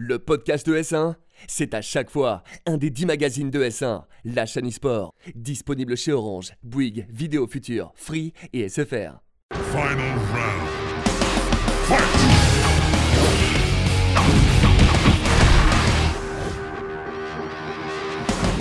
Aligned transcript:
Le 0.00 0.20
podcast 0.20 0.64
de 0.64 0.76
S1, 0.76 1.16
c'est 1.48 1.74
à 1.74 1.82
chaque 1.82 2.08
fois 2.08 2.44
un 2.66 2.76
des 2.76 2.88
10 2.88 3.04
magazines 3.06 3.50
de 3.50 3.64
S1, 3.64 4.04
la 4.24 4.46
chaîne 4.46 4.68
e-sport, 4.68 5.12
disponible 5.34 5.96
chez 5.96 6.12
Orange, 6.12 6.52
Bouygues, 6.62 7.04
Vidéo 7.10 7.48
Future, 7.48 7.90
Free 7.96 8.32
et 8.52 8.68
SFR. 8.68 9.18
Final 9.72 9.98
round. 10.30 10.68
Fight! 11.82 12.00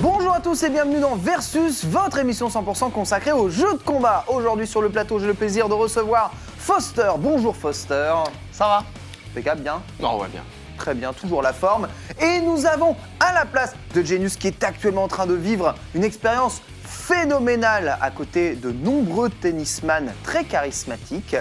Bonjour 0.01 0.33
à 0.33 0.39
tous 0.41 0.63
et 0.63 0.71
bienvenue 0.71 0.99
dans 0.99 1.15
Versus, 1.17 1.85
votre 1.85 2.17
émission 2.17 2.47
100% 2.47 2.91
consacrée 2.91 3.33
aux 3.33 3.49
jeux 3.49 3.73
de 3.73 3.83
combat. 3.83 4.25
Aujourd'hui 4.27 4.65
sur 4.65 4.81
le 4.81 4.89
plateau, 4.89 5.19
j'ai 5.19 5.27
le 5.27 5.35
plaisir 5.35 5.69
de 5.69 5.75
recevoir 5.75 6.31
Foster. 6.57 7.11
Bonjour 7.19 7.55
Foster. 7.55 8.15
Ça 8.51 8.65
va? 8.65 8.83
Impeccable, 9.29 9.61
bien? 9.61 9.83
Non, 9.99 10.19
ouais, 10.19 10.29
bien. 10.29 10.41
Très 10.78 10.94
bien, 10.94 11.12
toujours 11.14 11.41
la 11.41 11.54
forme. 11.54 11.88
Et 12.21 12.39
nous 12.41 12.66
avons 12.66 12.96
à 13.20 13.34
la 13.34 13.45
place 13.45 13.73
de 13.94 14.04
Genius 14.04 14.38
qui 14.38 14.48
est 14.48 14.63
actuellement 14.63 15.04
en 15.04 15.08
train 15.08 15.26
de 15.26 15.34
vivre 15.34 15.76
une 15.95 16.04
expérience 16.04 16.62
phénoménale 16.84 17.98
à 18.02 18.12
côté 18.12 18.55
de 18.55 18.72
nombreux 18.72 19.30
tennisman 19.30 20.13
très 20.23 20.44
charismatiques. 20.45 21.35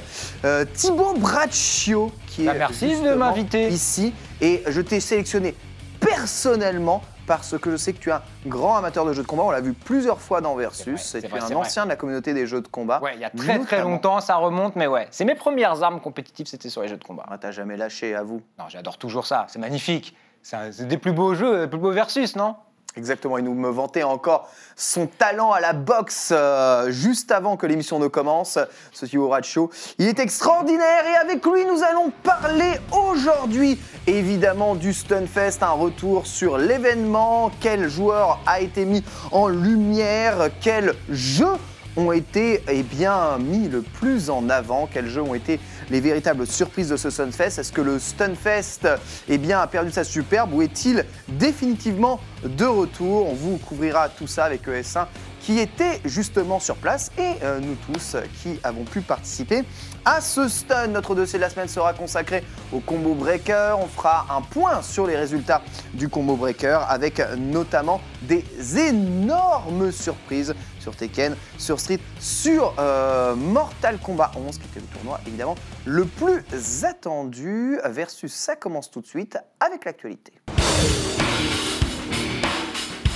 Euh, 0.45 0.65
Thibaut 0.75 1.15
Braccio 1.19 2.11
qui 2.27 2.45
Bah, 2.45 2.55
est 2.55 2.59
merci 2.59 3.01
de 3.01 3.15
m'inviter. 3.15 3.69
ici 3.69 4.13
et 4.41 4.63
je 4.67 4.81
t'ai 4.81 5.01
sélectionné 5.01 5.55
personnellement 6.01 7.03
parce 7.27 7.59
que 7.59 7.71
je 7.71 7.77
sais 7.77 7.93
que 7.93 7.99
tu 7.99 8.11
es 8.11 8.13
un 8.13 8.23
grand 8.47 8.77
amateur 8.77 9.05
de 9.05 9.13
jeux 9.13 9.23
de 9.23 9.27
combat. 9.27 9.43
On 9.45 9.51
l'a 9.51 9.61
vu 9.61 9.73
plusieurs 9.73 10.21
fois 10.21 10.41
dans 10.41 10.55
Versus. 10.55 11.11
vrai, 11.11 11.19
et 11.19 11.23
tu 11.23 11.29
vrai, 11.29 11.41
es 11.41 11.43
un 11.43 11.47
vrai. 11.47 11.55
ancien 11.57 11.85
de 11.85 11.91
la 11.91 11.97
communauté 11.97 12.33
des 12.35 12.47
jeux 12.47 12.61
de 12.61 12.69
combat. 12.69 13.01
Ouais, 13.03 13.13
il 13.15 13.21
y 13.21 13.25
a 13.25 13.31
très 13.31 13.59
très 13.61 13.83
longtemps, 13.83 14.21
ça 14.21 14.37
remonte, 14.37 14.77
mais 14.77 14.87
ouais. 14.87 15.09
C'est 15.11 15.25
mes 15.25 15.35
premières 15.35 15.83
armes 15.83 16.01
compétitives, 16.01 16.47
c'était 16.47 16.69
sur 16.69 16.83
les 16.83 16.89
jeux 16.89 16.97
de 16.97 17.05
combat. 17.05 17.25
Ah, 17.29 17.39
T'as 17.39 17.51
jamais 17.51 17.77
lâché, 17.77 18.15
à 18.15 18.23
vous. 18.23 18.41
Non, 18.59 18.67
j'adore 18.69 18.97
toujours 18.99 19.27
ça, 19.27 19.47
c'est 19.49 19.59
magnifique. 19.59 20.17
C'est 20.43 20.87
des 20.87 20.99
plus 20.99 21.13
beaux 21.13 21.35
jeux, 21.35 21.63
des 21.63 21.67
plus 21.67 21.79
beaux 21.79 21.91
versus, 21.91 22.37
non? 22.37 22.55
Exactement, 22.97 23.37
il 23.37 23.45
nous 23.45 23.53
me 23.53 23.69
vantait 23.69 24.05
encore 24.05 24.49
son 24.75 25.07
talent 25.07 25.53
à 25.53 25.61
la 25.61 25.75
boxe 25.75 26.31
euh, 26.33 26.91
juste 26.91 27.31
avant 27.31 27.59
que 27.59 27.67
l'émission 27.67 27.99
ne 27.99 28.09
commence, 28.09 28.59
ce 28.91 29.05
Thibaut 29.05 29.29
Ratcho. 29.29 29.71
Il 29.99 30.07
est 30.07 30.19
extraordinaire 30.19 31.05
et 31.07 31.17
avec 31.17 31.45
lui 31.45 31.67
nous 31.67 31.83
allons 31.83 32.11
parler 32.23 32.73
aujourd'hui 32.93 33.79
évidemment 34.07 34.75
du 34.75 34.95
Stunfest, 34.95 35.63
un 35.63 35.73
retour 35.73 36.27
sur 36.27 36.57
l'événement, 36.57 37.51
quel 37.61 37.91
joueur 37.91 38.41
a 38.47 38.61
été 38.61 38.87
mis 38.87 39.05
en 39.31 39.49
lumière, 39.49 40.49
quels 40.63 40.95
jeux 41.11 41.59
ont 41.97 42.13
été 42.13 42.63
eh 42.69 42.83
bien, 42.83 43.39
mis 43.39 43.69
le 43.69 43.83
plus 43.83 44.31
en 44.31 44.49
avant, 44.49 44.87
quels 44.87 45.09
jeux 45.09 45.23
ont 45.23 45.35
été 45.35 45.59
les 45.91 46.01
véritables 46.01 46.47
surprises 46.47 46.91
de 46.91 46.97
ce 46.97 47.11
Stunfest 47.11 47.59
Est-ce 47.59 47.73
que 47.73 47.81
le 47.81 47.99
Stunfest 47.99 48.89
eh 49.29 49.39
bien, 49.39 49.61
a 49.61 49.67
perdu 49.67 49.91
sa 49.91 50.05
superbe 50.05 50.53
ou 50.53 50.63
est-il 50.63 51.05
définitivement 51.29 52.21
de 52.45 52.65
retour? 52.65 53.29
On 53.29 53.35
vous 53.35 53.57
couvrira 53.59 54.09
tout 54.09 54.27
ça 54.27 54.45
avec 54.45 54.67
ES1 54.67 55.07
qui 55.47 55.61
était 55.61 56.01
justement 56.05 56.59
sur 56.59 56.75
place 56.75 57.13
et 57.17 57.35
euh, 57.45 57.61
nous 57.61 57.77
tous 57.87 58.17
qui 58.43 58.59
avons 58.65 58.83
pu 58.83 59.01
participer 59.01 59.63
à 60.05 60.21
ce 60.21 60.49
stun. 60.49 60.89
Notre 60.89 61.15
dossier 61.15 61.39
de 61.39 61.45
la 61.45 61.51
semaine 61.51 61.69
sera 61.69 61.95
consacré 61.95 62.43
au 62.73 62.81
combo 62.81 63.15
breaker. 63.15 63.77
On 63.79 63.87
fera 63.87 64.27
un 64.29 64.43
point 64.43 64.83
sur 64.83 65.07
les 65.07 65.17
résultats 65.17 65.63
du 65.95 66.09
combo 66.09 66.35
breaker 66.35 66.81
avec 66.89 67.23
notamment 67.39 68.01
des 68.23 68.45
énormes 68.77 69.93
surprises 69.93 70.53
sur 70.81 70.97
Tekken, 70.97 71.37
sur 71.59 71.79
Street, 71.79 72.01
sur 72.19 72.75
euh, 72.81 73.37
Mortal 73.37 73.99
Kombat 73.99 74.33
11 74.37 74.59
qui 74.59 74.65
était 74.67 74.81
le 74.81 74.87
tournoi 74.87 75.21
évidemment 75.29 75.55
le 75.85 76.07
plus 76.07 76.43
attendu 76.85 77.79
versus 77.85 78.33
ça 78.33 78.57
commence 78.57 78.91
tout 78.91 79.01
de 79.01 79.07
suite 79.07 79.39
avec 79.61 79.85
l'actualité. 79.85 80.33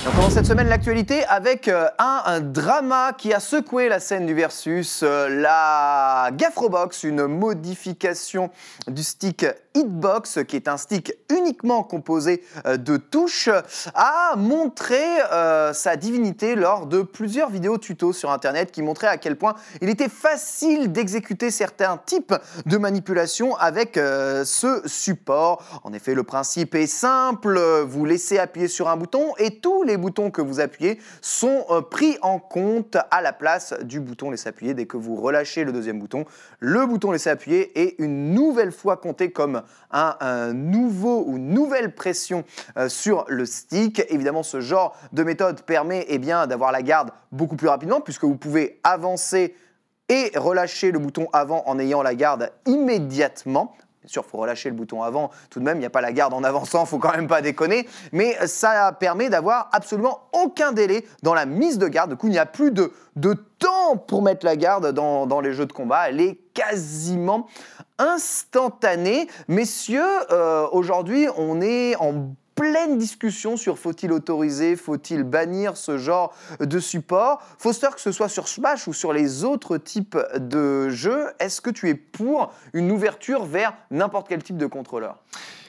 On 0.03 0.09
commence 0.09 0.33
cette 0.33 0.47
semaine 0.47 0.67
l'actualité 0.67 1.23
avec 1.25 1.67
euh, 1.67 1.87
un, 1.99 2.23
un 2.25 2.39
drama 2.39 3.13
qui 3.15 3.35
a 3.35 3.39
secoué 3.39 3.87
la 3.87 3.99
scène 3.99 4.25
du 4.25 4.33
versus, 4.33 5.03
euh, 5.03 5.29
la 5.29 6.31
Gaffrobox, 6.33 7.03
une 7.03 7.27
modification 7.27 8.49
du 8.87 9.03
stick 9.03 9.45
Hitbox, 9.73 10.39
qui 10.47 10.57
est 10.57 10.67
un 10.67 10.77
stick 10.77 11.13
uniquement 11.29 11.83
composé 11.83 12.43
euh, 12.65 12.77
de 12.77 12.97
touches, 12.97 13.49
a 13.93 14.35
montré 14.35 15.01
euh, 15.31 15.71
sa 15.73 15.95
divinité 15.95 16.55
lors 16.55 16.87
de 16.87 17.01
plusieurs 17.01 17.49
vidéos 17.49 17.77
tutos 17.77 18.13
sur 18.13 18.31
internet 18.31 18.71
qui 18.71 18.81
montraient 18.81 19.07
à 19.07 19.17
quel 19.17 19.37
point 19.37 19.55
il 19.81 19.89
était 19.89 20.09
facile 20.09 20.91
d'exécuter 20.91 21.51
certains 21.51 21.97
types 22.05 22.33
de 22.65 22.77
manipulations 22.77 23.55
avec 23.55 23.97
euh, 23.97 24.43
ce 24.43 24.81
support. 24.85 25.63
En 25.83 25.93
effet, 25.93 26.13
le 26.13 26.23
principe 26.23 26.75
est 26.75 26.87
simple, 26.87 27.59
vous 27.87 28.05
laissez 28.05 28.39
appuyer 28.39 28.67
sur 28.67 28.89
un 28.89 28.97
bouton 28.97 29.33
et 29.37 29.59
tous 29.59 29.83
les 29.83 29.97
boutons 29.97 30.31
que 30.31 30.41
vous 30.41 30.59
appuyez 30.59 30.99
sont 31.21 31.65
pris 31.89 32.17
en 32.21 32.39
compte 32.39 32.97
à 33.09 33.21
la 33.21 33.33
place 33.33 33.73
du 33.83 33.99
bouton 33.99 34.31
laisser 34.31 34.49
appuyer. 34.49 34.73
Dès 34.73 34.85
que 34.85 34.97
vous 34.97 35.15
relâchez 35.15 35.63
le 35.63 35.71
deuxième 35.71 35.99
bouton, 35.99 36.25
le 36.59 36.85
bouton 36.85 37.11
laisser 37.11 37.29
appuyer 37.29 37.81
est 37.81 37.95
une 37.99 38.33
nouvelle 38.33 38.71
fois 38.71 38.97
compté 38.97 39.31
comme 39.31 39.60
un, 39.91 40.53
nouveau 40.53 41.23
ou 41.27 41.37
nouvelle 41.37 41.93
pression 41.93 42.43
euh, 42.77 42.89
sur 42.89 43.25
le 43.27 43.45
stick. 43.45 44.01
Évidemment, 44.09 44.43
ce 44.43 44.61
genre 44.61 44.95
de 45.11 45.23
méthode 45.23 45.61
permet 45.61 46.05
eh 46.07 46.17
bien, 46.17 46.47
d'avoir 46.47 46.71
la 46.71 46.81
garde 46.81 47.11
beaucoup 47.31 47.55
plus 47.55 47.67
rapidement 47.67 48.01
puisque 48.01 48.23
vous 48.23 48.37
pouvez 48.37 48.79
avancer 48.83 49.55
et 50.09 50.31
relâcher 50.35 50.91
le 50.91 50.99
bouton 50.99 51.27
avant 51.33 51.63
en 51.67 51.79
ayant 51.79 52.03
la 52.03 52.15
garde 52.15 52.51
immédiatement. 52.65 53.75
Bien 54.01 54.09
sûr, 54.09 54.25
faut 54.25 54.39
relâcher 54.39 54.69
le 54.69 54.75
bouton 54.75 55.03
avant 55.03 55.29
tout 55.51 55.59
de 55.59 55.65
même, 55.65 55.77
il 55.77 55.81
n'y 55.81 55.85
a 55.85 55.91
pas 55.91 56.01
la 56.01 56.11
garde 56.11 56.33
en 56.33 56.43
avançant, 56.43 56.85
il 56.85 56.87
faut 56.87 56.97
quand 56.97 57.11
même 57.11 57.27
pas 57.27 57.41
déconner. 57.41 57.87
Mais 58.11 58.35
ça 58.47 58.91
permet 58.99 59.29
d'avoir 59.29 59.69
absolument 59.73 60.21
aucun 60.33 60.71
délai 60.71 61.05
dans 61.21 61.35
la 61.35 61.45
mise 61.45 61.77
de 61.77 61.87
garde. 61.87 62.09
Du 62.09 62.17
coup, 62.17 62.27
il 62.27 62.31
n'y 62.31 62.39
a 62.39 62.47
plus 62.47 62.71
de, 62.71 62.91
de 63.15 63.33
temps 63.59 63.97
pour 63.97 64.23
mettre 64.23 64.43
la 64.43 64.55
garde 64.55 64.91
dans, 64.91 65.27
dans 65.27 65.39
les 65.39 65.53
jeux 65.53 65.67
de 65.67 65.73
combat. 65.73 66.09
Elle 66.09 66.19
est 66.19 66.39
quasiment 66.55 67.47
instantanée. 67.99 69.27
Messieurs, 69.47 70.01
euh, 70.31 70.67
aujourd'hui, 70.71 71.27
on 71.37 71.61
est 71.61 71.95
en 71.97 72.33
pleine 72.61 72.99
discussion 72.99 73.57
sur 73.57 73.79
faut-il 73.79 74.11
autoriser, 74.11 74.75
faut-il 74.75 75.23
bannir 75.23 75.77
ce 75.77 75.97
genre 75.97 76.31
de 76.59 76.79
support. 76.79 77.41
Foster, 77.57 77.87
que 77.95 77.99
ce 77.99 78.11
soit 78.11 78.29
sur 78.29 78.47
Smash 78.47 78.87
ou 78.87 78.93
sur 78.93 79.13
les 79.13 79.43
autres 79.43 79.77
types 79.77 80.15
de 80.37 80.87
jeux, 80.89 81.25
est-ce 81.39 81.59
que 81.59 81.71
tu 81.71 81.89
es 81.89 81.95
pour 81.95 82.53
une 82.73 82.91
ouverture 82.91 83.45
vers 83.45 83.73
n'importe 83.89 84.27
quel 84.29 84.43
type 84.43 84.57
de 84.57 84.67
contrôleur? 84.67 85.17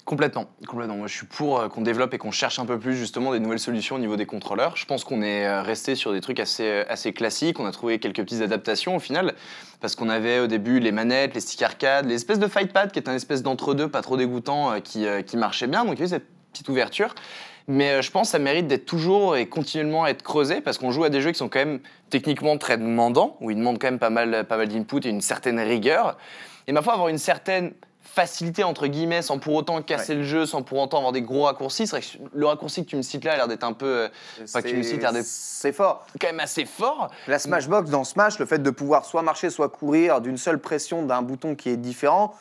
Complètement, 0.04 0.50
complètement. 0.68 0.96
Moi, 0.96 1.06
je 1.06 1.14
suis 1.14 1.26
pour 1.26 1.60
euh, 1.60 1.68
qu'on 1.68 1.80
développe 1.80 2.12
et 2.12 2.18
qu'on 2.18 2.30
cherche 2.32 2.58
un 2.58 2.66
peu 2.66 2.78
plus 2.78 2.94
justement 2.94 3.32
des 3.32 3.40
nouvelles 3.40 3.60
solutions 3.60 3.96
au 3.96 4.00
niveau 4.00 4.16
des 4.16 4.26
contrôleurs. 4.26 4.76
Je 4.76 4.84
pense 4.84 5.04
qu'on 5.04 5.22
est 5.22 5.46
euh, 5.46 5.62
resté 5.62 5.94
sur 5.94 6.12
des 6.12 6.20
trucs 6.20 6.40
assez, 6.40 6.64
euh, 6.64 6.84
assez 6.90 7.14
classiques. 7.14 7.58
On 7.58 7.64
a 7.66 7.72
trouvé 7.72 8.00
quelques 8.00 8.20
petites 8.20 8.42
adaptations 8.42 8.96
au 8.96 9.00
final, 9.00 9.32
parce 9.80 9.94
qu'on 9.94 10.10
avait 10.10 10.40
au 10.40 10.46
début 10.46 10.78
les 10.78 10.92
manettes, 10.92 11.34
les 11.34 11.40
sticks 11.40 11.62
arcade, 11.62 12.04
les 12.04 12.16
espèces 12.16 12.40
de 12.40 12.48
fightpad 12.48 12.92
qui 12.92 12.98
est 12.98 13.08
un 13.08 13.14
espèce 13.14 13.42
d'entre-deux, 13.42 13.88
pas 13.88 14.02
trop 14.02 14.18
dégoûtant, 14.18 14.78
qui, 14.82 15.06
qui 15.24 15.36
marchait 15.38 15.68
bien. 15.68 15.84
Donc 15.84 15.94
il 15.94 16.00
y 16.00 16.02
a 16.02 16.06
eu 16.06 16.08
cette 16.08 16.26
petite 16.52 16.68
ouverture. 16.68 17.14
Mais 17.68 17.90
euh, 17.92 18.02
je 18.02 18.10
pense 18.10 18.28
que 18.28 18.32
ça 18.32 18.38
mérite 18.38 18.66
d'être 18.66 18.86
toujours 18.86 19.36
et 19.36 19.46
continuellement 19.46 20.06
être 20.06 20.22
creusé 20.22 20.60
parce 20.60 20.78
qu'on 20.78 20.90
joue 20.90 21.04
à 21.04 21.10
des 21.10 21.20
jeux 21.20 21.30
qui 21.32 21.38
sont 21.38 21.48
quand 21.48 21.60
même 21.60 21.80
techniquement 22.10 22.58
très 22.58 22.76
demandants, 22.76 23.36
où 23.40 23.50
ils 23.50 23.56
demandent 23.56 23.78
quand 23.78 23.88
même 23.88 23.98
pas 23.98 24.10
mal, 24.10 24.44
pas 24.46 24.56
mal 24.56 24.68
d'input 24.68 25.00
et 25.04 25.08
une 25.10 25.20
certaine 25.20 25.60
rigueur. 25.60 26.18
Et 26.66 26.72
ma 26.72 26.82
foi, 26.82 26.92
avoir 26.94 27.08
une 27.08 27.18
certaine 27.18 27.72
facilité 28.12 28.62
entre 28.62 28.88
guillemets 28.88 29.22
sans 29.22 29.38
pour 29.38 29.54
autant 29.54 29.80
casser 29.80 30.14
le 30.14 30.22
jeu, 30.22 30.44
sans 30.44 30.62
pour 30.62 30.78
autant 30.78 30.98
avoir 30.98 31.12
des 31.12 31.22
gros 31.22 31.44
raccourcis. 31.44 31.86
C'est 31.86 31.96
vrai 31.96 32.00
que 32.02 32.36
le 32.36 32.46
raccourci 32.46 32.84
que 32.84 32.90
tu 32.90 32.96
me 32.96 33.02
cites 33.02 33.24
là 33.24 33.32
a 33.32 33.36
l'air 33.36 33.48
d'être 33.48 33.64
un 33.64 33.72
peu, 33.72 33.86
euh, 33.86 34.08
pas 34.52 34.60
que 34.60 34.68
tu 34.68 34.76
me 34.76 34.82
cites, 34.82 34.98
a 34.98 35.04
l'air 35.04 35.12
d'être 35.14 35.26
C'est 35.26 35.72
fort. 35.72 36.06
quand 36.20 36.26
même 36.26 36.40
assez 36.40 36.66
fort. 36.66 37.10
La 37.26 37.38
Smashbox, 37.38 37.90
dans 37.90 38.04
Smash, 38.04 38.38
le 38.38 38.44
fait 38.44 38.58
de 38.58 38.70
pouvoir 38.70 39.06
soit 39.06 39.22
marcher, 39.22 39.48
soit 39.48 39.70
courir 39.70 40.20
d'une 40.20 40.36
seule 40.36 40.58
pression 40.58 41.06
d'un 41.06 41.22
bouton 41.22 41.54
qui 41.54 41.70
est 41.70 41.78
différent, 41.78 42.34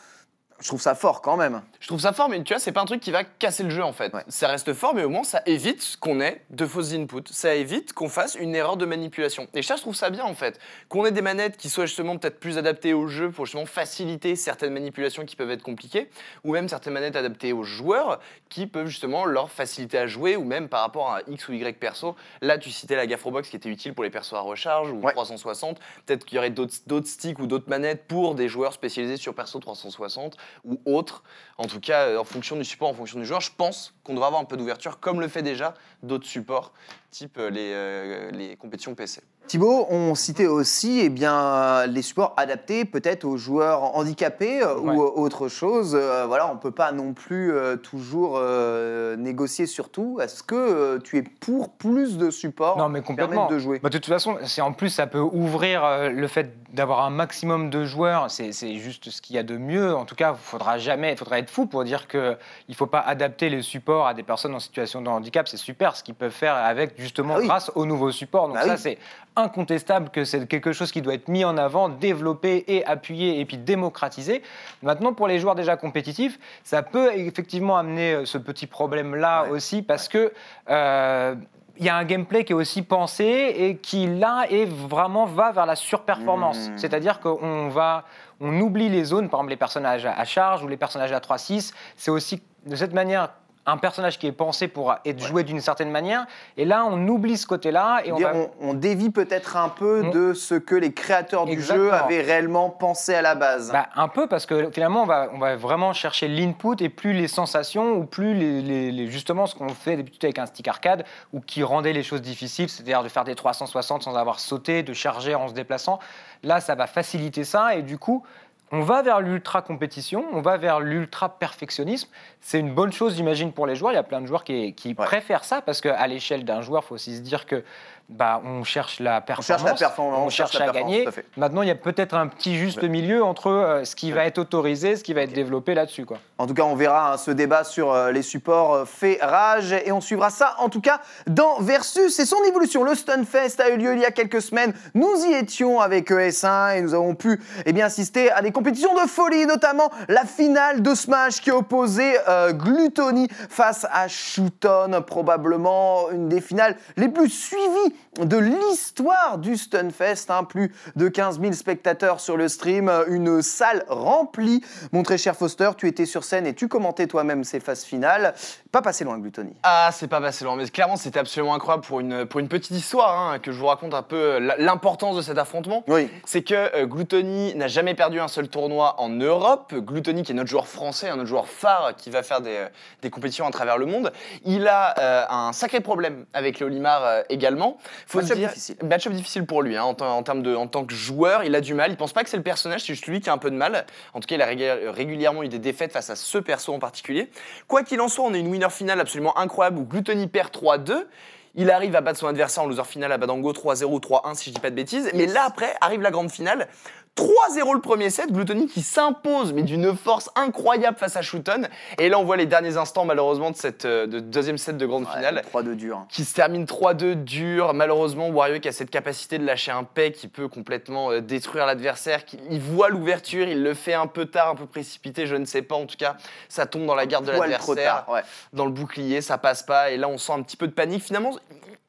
je 0.61 0.67
trouve 0.67 0.81
ça 0.81 0.95
fort 0.95 1.21
quand 1.21 1.37
même. 1.37 1.61
Je 1.79 1.87
trouve 1.87 1.99
ça 1.99 2.13
fort, 2.13 2.29
mais 2.29 2.41
tu 2.43 2.53
vois, 2.53 2.59
c'est 2.59 2.71
pas 2.71 2.81
un 2.81 2.85
truc 2.85 3.01
qui 3.01 3.11
va 3.11 3.23
casser 3.23 3.63
le 3.63 3.69
jeu 3.69 3.83
en 3.83 3.93
fait. 3.93 4.13
Ouais. 4.13 4.23
Ça 4.27 4.47
reste 4.47 4.73
fort, 4.73 4.93
mais 4.93 5.03
au 5.03 5.09
moins 5.09 5.23
ça 5.23 5.41
évite 5.45 5.97
qu'on 5.99 6.21
ait 6.21 6.41
de 6.49 6.65
fausses 6.65 6.93
inputs. 6.93 7.23
Ça 7.31 7.55
évite 7.55 7.93
qu'on 7.93 8.09
fasse 8.09 8.35
une 8.35 8.55
erreur 8.55 8.77
de 8.77 8.85
manipulation. 8.85 9.47
Et 9.53 9.61
ça, 9.63 9.75
je 9.75 9.81
trouve 9.81 9.95
ça 9.95 10.09
bien 10.09 10.23
en 10.23 10.33
fait. 10.35 10.59
Qu'on 10.89 11.05
ait 11.05 11.11
des 11.11 11.21
manettes 11.21 11.57
qui 11.57 11.69
soient 11.69 11.85
justement 11.85 12.17
peut-être 12.17 12.39
plus 12.39 12.57
adaptées 12.57 12.93
au 12.93 13.07
jeu 13.07 13.31
pour 13.31 13.45
justement 13.45 13.65
faciliter 13.65 14.35
certaines 14.35 14.73
manipulations 14.73 15.25
qui 15.25 15.35
peuvent 15.35 15.51
être 15.51 15.63
compliquées, 15.63 16.09
ou 16.43 16.53
même 16.53 16.69
certaines 16.69 16.93
manettes 16.93 17.15
adaptées 17.15 17.53
aux 17.53 17.63
joueurs 17.63 18.19
qui 18.49 18.67
peuvent 18.67 18.87
justement 18.87 19.25
leur 19.25 19.49
faciliter 19.49 19.97
à 19.97 20.07
jouer, 20.07 20.35
ou 20.35 20.43
même 20.43 20.69
par 20.69 20.81
rapport 20.81 21.11
à 21.11 21.21
X 21.27 21.47
ou 21.49 21.53
Y 21.53 21.79
perso. 21.79 22.15
Là, 22.41 22.57
tu 22.57 22.69
citais 22.69 22.95
la 22.95 23.07
Gaffrobox 23.07 23.49
qui 23.49 23.55
était 23.55 23.69
utile 23.69 23.93
pour 23.93 24.03
les 24.03 24.09
persos 24.09 24.33
à 24.33 24.41
recharge 24.41 24.91
ou 24.91 25.01
Ouais. 25.01 25.13
360. 25.13 25.79
Peut-être 26.05 26.25
qu'il 26.25 26.35
y 26.35 26.39
aurait 26.39 26.51
d'autres 26.51 27.07
sticks 27.07 27.39
ou 27.39 27.47
d'autres 27.47 27.69
manettes 27.69 28.05
pour 28.07 28.35
des 28.35 28.47
joueurs 28.47 28.73
spécialisés 28.73 29.17
sur 29.17 29.33
perso 29.33 29.59
360 29.59 30.37
ou 30.63 30.81
autres. 30.85 31.23
En 31.57 31.65
tout 31.65 31.79
cas, 31.79 32.07
euh, 32.07 32.17
en 32.17 32.23
fonction 32.23 32.55
du 32.55 32.63
support, 32.63 32.89
en 32.89 32.93
fonction 32.93 33.19
du 33.19 33.25
joueur, 33.25 33.41
je 33.41 33.51
pense 33.55 33.93
qu'on 34.03 34.13
devrait 34.13 34.27
avoir 34.27 34.41
un 34.41 34.45
peu 34.45 34.57
d'ouverture, 34.57 34.99
comme 34.99 35.19
le 35.19 35.27
fait 35.27 35.43
déjà 35.43 35.73
d'autres 36.03 36.27
supports, 36.27 36.71
type 37.11 37.37
euh, 37.37 37.49
les, 37.49 37.71
euh, 37.73 38.31
les 38.31 38.55
compétitions 38.55 38.95
PC. 38.95 39.21
Thibaut, 39.47 39.85
on 39.89 40.15
citait 40.15 40.45
aussi 40.47 41.01
eh 41.03 41.09
bien, 41.09 41.85
les 41.87 42.03
supports 42.03 42.33
adaptés 42.37 42.85
peut-être 42.85 43.25
aux 43.25 43.35
joueurs 43.35 43.97
handicapés 43.97 44.63
euh, 44.63 44.79
Ouais. 44.79 44.95
ou 44.95 45.01
autre 45.01 45.49
chose. 45.49 45.93
Euh, 45.99 46.25
voilà, 46.25 46.49
on 46.49 46.53
ne 46.55 46.59
peut 46.59 46.71
pas 46.71 46.91
non 46.93 47.13
plus 47.13 47.51
euh, 47.53 47.75
toujours 47.75 48.35
euh, 48.37 49.17
négocier 49.17 49.65
sur 49.65 49.89
tout. 49.89 50.19
Est-ce 50.21 50.41
que 50.41 50.55
euh, 50.55 50.99
tu 50.99 51.17
es 51.17 51.23
pour 51.23 51.69
plus 51.73 52.17
de 52.17 52.29
supports 52.31 52.77
Non, 52.77 52.87
mais 52.87 53.01
complètement. 53.01 53.47
de 53.47 53.59
jouer? 53.59 53.79
Bah, 53.79 53.89
de 53.89 53.97
toute 53.97 54.05
façon, 54.13 54.37
c'est 54.45 54.61
en 54.61 54.71
plus, 54.71 54.89
ça 54.89 55.05
peut 55.07 55.19
ouvrir 55.19 55.83
euh, 55.83 56.09
le 56.09 56.27
fait 56.27 56.53
d'avoir 56.73 57.01
un 57.01 57.09
maximum 57.09 57.69
de 57.69 57.83
joueurs. 57.83 58.31
C'est 58.31 58.53
c'est 58.53 58.75
juste 58.75 59.09
ce 59.09 59.21
qu'il 59.21 59.35
y 59.35 59.39
a 59.39 59.43
de 59.43 59.57
mieux. 59.57 59.93
En 59.93 60.05
tout 60.05 60.15
cas, 60.15 60.33
il 60.33 60.39
faudra 60.41 60.77
jamais, 60.77 61.11
il 61.11 61.17
faudra 61.17 61.39
être 61.39 61.49
fou 61.49 61.65
pour 61.65 61.83
dire 61.83 62.07
que 62.07 62.37
il 62.69 62.75
faut 62.75 62.85
pas 62.87 63.01
adapter 63.01 63.49
les 63.49 63.61
supports 63.63 64.07
à 64.07 64.13
des 64.13 64.23
personnes 64.23 64.55
en 64.55 64.59
situation 64.59 65.01
de 65.01 65.09
handicap. 65.09 65.49
C'est 65.49 65.57
super 65.57 65.97
ce 65.97 66.03
qu'ils 66.03 66.15
peuvent 66.15 66.31
faire 66.31 66.55
avec 66.55 66.93
justement 67.01 67.33
Ah 67.35 67.39
oui. 67.39 67.47
grâce 67.47 67.71
aux 67.75 67.85
nouveaux 67.85 68.11
supports. 68.11 68.47
Donc 68.47 68.55
Bah 68.55 68.63
ça, 68.63 68.73
oui. 68.73 68.79
c'est 68.79 68.97
incontestable 69.35 70.09
que 70.09 70.23
c'est 70.25 70.47
quelque 70.47 70.71
chose 70.73 70.91
qui 70.91 71.01
doit 71.01 71.13
être 71.13 71.27
mis 71.27 71.43
en 71.45 71.57
avant, 71.57 71.89
développé 71.89 72.63
et 72.67 72.85
appuyé 72.85 73.39
et 73.39 73.45
puis 73.45 73.57
démocratisé. 73.57 74.41
Maintenant, 74.83 75.13
pour 75.13 75.27
les 75.27 75.39
joueurs 75.39 75.55
déjà 75.55 75.77
compétitifs, 75.77 76.39
ça 76.63 76.83
peut 76.83 77.11
effectivement 77.15 77.77
amener 77.77 78.13
euh, 78.13 78.25
ce 78.25 78.37
petit 78.37 78.67
problème-là 78.67 79.43
Ouais. 79.43 79.49
aussi 79.51 79.81
parce 79.81 80.07
que 80.07 80.31
euh, 80.69 81.35
il 81.77 81.85
y 81.85 81.89
a 81.89 81.95
un 81.95 82.03
gameplay 82.03 82.43
qui 82.43 82.51
est 82.51 82.55
aussi 82.55 82.81
pensé 82.83 83.23
et 83.57 83.77
qui 83.77 84.05
là 84.05 84.43
est 84.49 84.65
vraiment 84.65 85.25
va 85.25 85.51
vers 85.51 85.65
la 85.65 85.75
surperformance. 85.75 86.69
Mmh. 86.69 86.77
C'est-à-dire 86.77 87.19
qu'on 87.19 87.69
va, 87.69 88.03
on 88.39 88.59
oublie 88.59 88.89
les 88.89 89.03
zones, 89.05 89.29
par 89.29 89.39
exemple 89.39 89.51
les 89.51 89.57
personnages 89.57 90.05
à 90.05 90.13
à 90.13 90.25
charge 90.25 90.63
ou 90.63 90.67
les 90.67 90.77
personnages 90.77 91.11
à 91.13 91.19
3-6. 91.19 91.73
C'est 91.95 92.11
aussi 92.11 92.41
de 92.67 92.75
cette 92.75 92.93
manière 92.93 93.29
un 93.65 93.77
personnage 93.77 94.17
qui 94.17 94.25
est 94.27 94.31
pensé 94.31 94.67
pour 94.67 94.95
être 95.05 95.23
joué 95.23 95.43
d'une 95.43 95.61
certaine 95.61 95.91
manière. 95.91 96.25
Et 96.57 96.65
là, 96.65 96.83
on 96.89 97.07
oublie 97.07 97.37
ce 97.37 97.45
côté-là 97.45 98.01
et 98.03 98.11
on 98.11 98.15
Dire, 98.17 98.33
va. 98.33 98.39
on, 98.39 98.69
on 98.69 98.73
dévie 98.73 99.11
peut-être 99.11 99.55
un 99.55 99.69
peu 99.69 100.03
On- 100.05 100.09
de 100.09 100.33
ce 100.33 100.55
que 100.55 100.73
les 100.75 100.93
créateurs 100.93 101.45
du 101.45 101.61
jeu 101.61 101.93
avaient 101.93 102.21
réellement 102.21 102.69
pensé 102.71 103.13
à 103.13 103.21
la 103.21 103.35
base. 103.35 103.71
Bah, 103.71 103.87
un 103.95 104.07
peu 104.07 104.27
parce 104.27 104.45
que 104.47 104.71
finalement 104.71 105.03
on 105.03 105.05
va, 105.05 105.29
on 105.33 105.37
va 105.37 105.55
vraiment 105.55 105.93
chercher 105.93 106.27
l'input 106.27 106.75
et 106.79 106.89
plus 106.89 107.13
les 107.13 107.27
sensations 107.27 107.93
ou 107.93 108.05
plus 108.05 108.33
les, 108.33 108.61
les- 108.61 108.91
les- 108.91 109.07
justement 109.07 109.45
ce 109.45 109.53
qu'on 109.55 109.69
fait 109.69 109.95
d'habitude 109.95 110.23
avec 110.25 110.39
un 110.39 110.45
stick 110.47 110.67
arcade 110.67 111.05
ou 111.31 111.39
qui 111.39 111.61
rendait 111.63 111.93
les 111.93 112.03
choses 112.03 112.21
difficiles, 112.21 112.69
c'est-à-dire 112.69 113.03
de 113.03 113.09
faire 113.09 113.25
des 113.25 113.35
360 113.35 114.03
sans 114.03 114.15
avoir 114.17 114.39
sauté, 114.39 114.81
de 114.81 114.93
charger 114.93 115.35
en 115.35 115.47
se 115.47 115.53
déplaçant. 115.53 115.99
Là, 116.43 116.59
ça 116.61 116.73
va 116.73 116.87
faciliter 116.87 117.43
ça 117.43 117.75
et 117.75 117.83
du 117.83 117.99
coup, 117.99 118.23
on 118.71 118.81
va 118.81 119.01
vers 119.01 119.19
l'ultra 119.19 119.61
compétition, 119.61 120.25
on 120.31 120.41
va 120.41 120.57
vers 120.57 120.79
l'ultra 120.79 121.29
perfectionnisme. 121.37 122.09
C'est 122.39 122.59
une 122.59 122.73
bonne 122.73 122.91
chose, 122.93 123.15
j'imagine, 123.15 123.51
pour 123.51 123.67
les 123.67 123.75
joueurs. 123.75 123.91
Il 123.91 123.95
y 123.95 123.99
a 123.99 124.03
plein 124.03 124.21
de 124.21 124.27
joueurs 124.27 124.43
qui, 124.43 124.73
qui 124.73 124.89
Ouais. 124.89 125.05
préfèrent 125.05 125.43
ça 125.43 125.61
parce 125.61 125.81
qu'à 125.81 126.07
l'échelle 126.07 126.45
d'un 126.45 126.61
joueur, 126.61 126.83
il 126.85 126.87
faut 126.87 126.95
aussi 126.95 127.15
se 127.17 127.21
dire 127.21 127.45
que 127.45 127.63
bah, 128.11 128.41
on 128.45 128.63
cherche 128.63 128.99
la 128.99 129.17
on 129.17 129.21
performance, 129.21 129.45
cherche 129.47 129.63
la 129.63 129.87
performance, 129.87 130.19
on 130.25 130.29
cherche 130.29 130.61
à 130.61 130.69
gagner. 130.69 131.03
tout 131.03 131.09
à 131.09 131.11
fait. 131.11 131.25
Maintenant, 131.37 131.61
il 131.61 131.67
y 131.67 131.71
a 131.71 131.75
peut-être 131.75 132.15
un 132.15 132.27
petit 132.27 132.57
juste 132.57 132.83
milieu 132.83 133.23
entre 133.23 133.47
euh, 133.47 133.85
ce 133.85 133.95
qui 133.95 134.11
va 134.11 134.25
être 134.25 134.37
autorisé, 134.37 134.95
ce 134.95 135.03
qui 135.03 135.13
va 135.13 135.21
être 135.21 135.33
développé 135.33 135.73
là-dessus. 135.73 136.05
Quoi. 136.05 136.17
En 136.41 136.47
tout 136.47 136.55
cas, 136.55 136.63
on 136.63 136.75
verra 136.75 137.13
hein, 137.13 137.17
ce 137.17 137.29
débat 137.29 137.63
sur 137.63 137.93
euh, 137.93 138.11
les 138.11 138.23
supports 138.23 138.73
euh, 138.73 138.85
fait 138.85 139.19
rage 139.21 139.73
et 139.73 139.91
on 139.91 140.01
suivra 140.01 140.31
ça 140.31 140.55
en 140.57 140.69
tout 140.69 140.81
cas 140.81 140.99
dans 141.27 141.59
Versus 141.61 142.19
et 142.19 142.25
son 142.25 142.43
évolution. 142.47 142.83
Le 142.83 142.95
Stunfest 142.95 143.59
a 143.59 143.69
eu 143.69 143.77
lieu 143.77 143.93
il 143.93 143.99
y 143.99 144.05
a 144.05 144.11
quelques 144.11 144.41
semaines. 144.41 144.73
Nous 144.95 145.25
y 145.29 145.33
étions 145.33 145.79
avec 145.79 146.09
ES1 146.09 146.77
et 146.77 146.81
nous 146.81 146.95
avons 146.95 147.13
pu 147.13 147.39
eh 147.65 147.73
bien, 147.73 147.85
assister 147.85 148.31
à 148.31 148.41
des 148.41 148.51
compétitions 148.51 148.93
de 148.95 149.07
folie, 149.07 149.45
notamment 149.45 149.91
la 150.07 150.25
finale 150.25 150.81
de 150.81 150.95
Smash 150.95 151.41
qui 151.41 151.51
opposait 151.51 152.19
euh, 152.27 152.53
Gluttony 152.53 153.27
face 153.29 153.85
à 153.91 154.07
Shooton, 154.07 155.03
probablement 155.05 156.09
une 156.11 156.27
des 156.27 156.41
finales 156.41 156.75
les 156.97 157.09
plus 157.09 157.29
suivies 157.29 157.95
de 158.19 158.37
l'histoire 158.37 159.37
du 159.37 159.57
Stunfest. 159.57 160.29
hein. 160.29 160.43
Plus 160.43 160.73
de 160.95 161.07
15 161.07 161.39
000 161.39 161.53
spectateurs 161.53 162.19
sur 162.19 162.37
le 162.37 162.47
stream, 162.47 162.91
une 163.07 163.41
salle 163.41 163.85
remplie. 163.87 164.61
Mon 164.91 165.03
très 165.03 165.17
cher 165.17 165.35
Foster, 165.35 165.71
tu 165.77 165.87
étais 165.87 166.05
sur 166.05 166.23
scène 166.23 166.45
et 166.45 166.53
tu 166.53 166.67
commentais 166.67 167.07
toi-même 167.07 167.43
ces 167.43 167.59
phases 167.59 167.83
finales. 167.83 168.33
Pas 168.71 168.81
passé 168.81 169.03
loin, 169.03 169.17
Gluttony. 169.17 169.53
Ah, 169.63 169.89
c'est 169.93 170.07
pas 170.07 170.21
passé 170.21 170.43
loin, 170.45 170.55
mais 170.55 170.67
clairement 170.67 170.95
c'était 170.97 171.19
absolument 171.19 171.53
incroyable 171.53 171.83
pour 171.85 171.99
une, 171.99 172.25
pour 172.25 172.39
une 172.39 172.47
petite 172.47 172.75
histoire, 172.75 173.17
hein, 173.31 173.39
que 173.39 173.51
je 173.51 173.59
vous 173.59 173.67
raconte 173.67 173.93
un 173.93 174.03
peu 174.03 174.15
euh, 174.15 174.55
l'importance 174.57 175.15
de 175.15 175.21
cet 175.21 175.37
affrontement. 175.37 175.83
Oui. 175.87 176.09
C'est 176.25 176.43
que 176.43 176.53
euh, 176.75 176.85
Gluttony 176.85 177.55
n'a 177.55 177.67
jamais 177.67 177.95
perdu 177.95 178.19
un 178.19 178.27
seul 178.27 178.47
tournoi 178.49 178.95
en 178.99 179.09
Europe. 179.09 179.73
Gluttony, 179.73 180.23
qui 180.23 180.31
est 180.31 180.35
notre 180.35 180.49
joueur 180.49 180.67
français, 180.67 181.09
un 181.09 181.15
autre 181.15 181.25
joueur 181.25 181.47
phare 181.47 181.95
qui 181.97 182.09
va 182.09 182.23
faire 182.23 182.41
des, 182.41 182.55
euh, 182.55 182.67
des 183.01 183.09
compétitions 183.09 183.47
à 183.47 183.51
travers 183.51 183.77
le 183.77 183.85
monde, 183.85 184.11
il 184.45 184.67
a 184.67 184.99
euh, 184.99 185.25
un 185.29 185.53
sacré 185.53 185.79
problème 185.79 186.25
avec 186.33 186.59
le 186.59 186.65
Olimar 186.67 187.03
euh, 187.03 187.21
également. 187.29 187.77
Faut 188.07 188.21
Match-up 188.21 188.37
dire- 188.37 188.49
difficile. 188.49 188.75
Match-up 188.83 189.13
difficile 189.13 189.45
pour 189.45 189.61
lui, 189.63 189.75
hein, 189.77 189.83
en, 189.83 190.23
termes 190.23 190.41
de, 190.43 190.55
en 190.55 190.67
tant 190.67 190.85
que 190.85 190.93
joueur, 190.93 191.43
il 191.43 191.55
a 191.55 191.61
du 191.61 191.73
mal. 191.73 191.91
Il 191.91 191.97
pense 191.97 192.13
pas 192.13 192.23
que 192.23 192.29
c'est 192.29 192.37
le 192.37 192.43
personnage, 192.43 192.81
c'est 192.81 192.93
juste 192.93 193.07
lui 193.07 193.21
qui 193.21 193.29
a 193.29 193.33
un 193.33 193.37
peu 193.37 193.51
de 193.51 193.55
mal. 193.55 193.85
En 194.13 194.19
tout 194.19 194.27
cas, 194.27 194.35
il 194.35 194.41
a 194.41 194.45
régul- 194.45 194.89
régulièrement 194.89 195.43
eu 195.43 195.49
des 195.49 195.59
défaites 195.59 195.91
face 195.91 196.09
à 196.09 196.15
ce 196.15 196.37
perso 196.37 196.73
en 196.73 196.79
particulier. 196.79 197.29
Quoi 197.67 197.83
qu'il 197.83 198.01
en 198.01 198.07
soit, 198.07 198.25
on 198.25 198.33
a 198.33 198.37
une 198.37 198.47
winner 198.47 198.69
finale 198.69 198.99
absolument 198.99 199.37
incroyable 199.37 199.79
où 199.79 199.83
Gluttony 199.85 200.27
perd 200.27 200.49
3-2. 200.51 201.05
Il 201.53 201.69
arrive 201.69 201.97
à 201.97 202.01
battre 202.01 202.17
son 202.17 202.27
adversaire 202.27 202.63
en 202.63 202.67
loser 202.67 202.85
finale 202.85 203.11
à 203.11 203.17
Badango 203.17 203.51
3-0, 203.51 203.99
3-1 203.99 204.35
si 204.35 204.49
je 204.51 204.55
dis 204.55 204.61
pas 204.61 204.69
de 204.69 204.75
bêtises. 204.75 205.09
Mais 205.13 205.25
là 205.25 205.43
après 205.45 205.75
arrive 205.81 205.99
la 206.01 206.09
grande 206.09 206.31
finale. 206.31 206.69
3-0 207.17 207.73
le 207.75 207.81
premier 207.81 208.09
set, 208.09 208.31
Gluttony 208.31 208.67
qui 208.67 208.81
s'impose 208.81 209.51
mais 209.53 209.63
d'une 209.63 209.95
force 209.95 210.29
incroyable 210.35 210.97
face 210.97 211.17
à 211.17 211.21
Shooton. 211.21 211.63
Et 211.99 212.07
là 212.09 212.17
on 212.17 212.23
voit 212.23 212.37
les 212.37 212.45
derniers 212.45 212.77
instants 212.77 213.03
malheureusement 213.05 213.51
de 213.51 213.55
cette 213.57 213.83
euh, 213.85 214.07
de 214.07 214.19
deuxième 214.21 214.57
set 214.57 214.77
de 214.77 214.85
grande 214.85 215.07
finale 215.07 215.41
3 215.43 215.63
de 215.63 215.73
dur. 215.73 216.05
qui 216.09 216.23
se 216.23 216.33
termine 216.33 216.63
3-2 216.65 217.15
dur. 217.15 217.73
Malheureusement, 217.73 218.29
Wario 218.29 218.59
qui 218.59 218.69
a 218.69 218.71
cette 218.71 218.89
capacité 218.89 219.37
de 219.37 219.45
lâcher 219.45 219.71
un 219.71 219.83
paix 219.83 220.11
qui 220.13 220.29
peut 220.29 220.47
complètement 220.47 221.11
euh, 221.11 221.19
détruire 221.21 221.65
l'adversaire. 221.65 222.23
qui- 222.25 222.39
Il 222.49 222.61
voit 222.61 222.89
l'ouverture, 222.89 223.47
il 223.47 223.61
le 223.61 223.73
fait 223.73 223.93
un 223.93 224.07
peu 224.07 224.25
tard, 224.25 224.49
un 224.49 224.55
peu 224.55 224.65
précipité, 224.65 225.27
je 225.27 225.35
ne 225.35 225.45
sais 225.45 225.61
pas. 225.61 225.75
En 225.75 225.85
tout 225.85 225.97
cas, 225.97 226.15
ça 226.47 226.65
tombe 226.65 226.85
dans 226.85 226.95
la 226.95 227.05
garde 227.05 227.25
de 227.25 227.31
l'adversaire. 227.31 228.05
Ouais. 228.09 228.21
dans 228.53 228.65
le 228.65 228.71
bouclier, 228.71 229.21
ça 229.21 229.37
passe 229.37 229.63
pas. 229.63 229.91
Et 229.91 229.97
là, 229.97 230.07
on 230.07 230.17
sent 230.17 230.31
un 230.33 230.41
petit 230.41 230.57
peu 230.57 230.67
de 230.67 230.73
panique. 230.73 231.03
Finalement, 231.03 231.31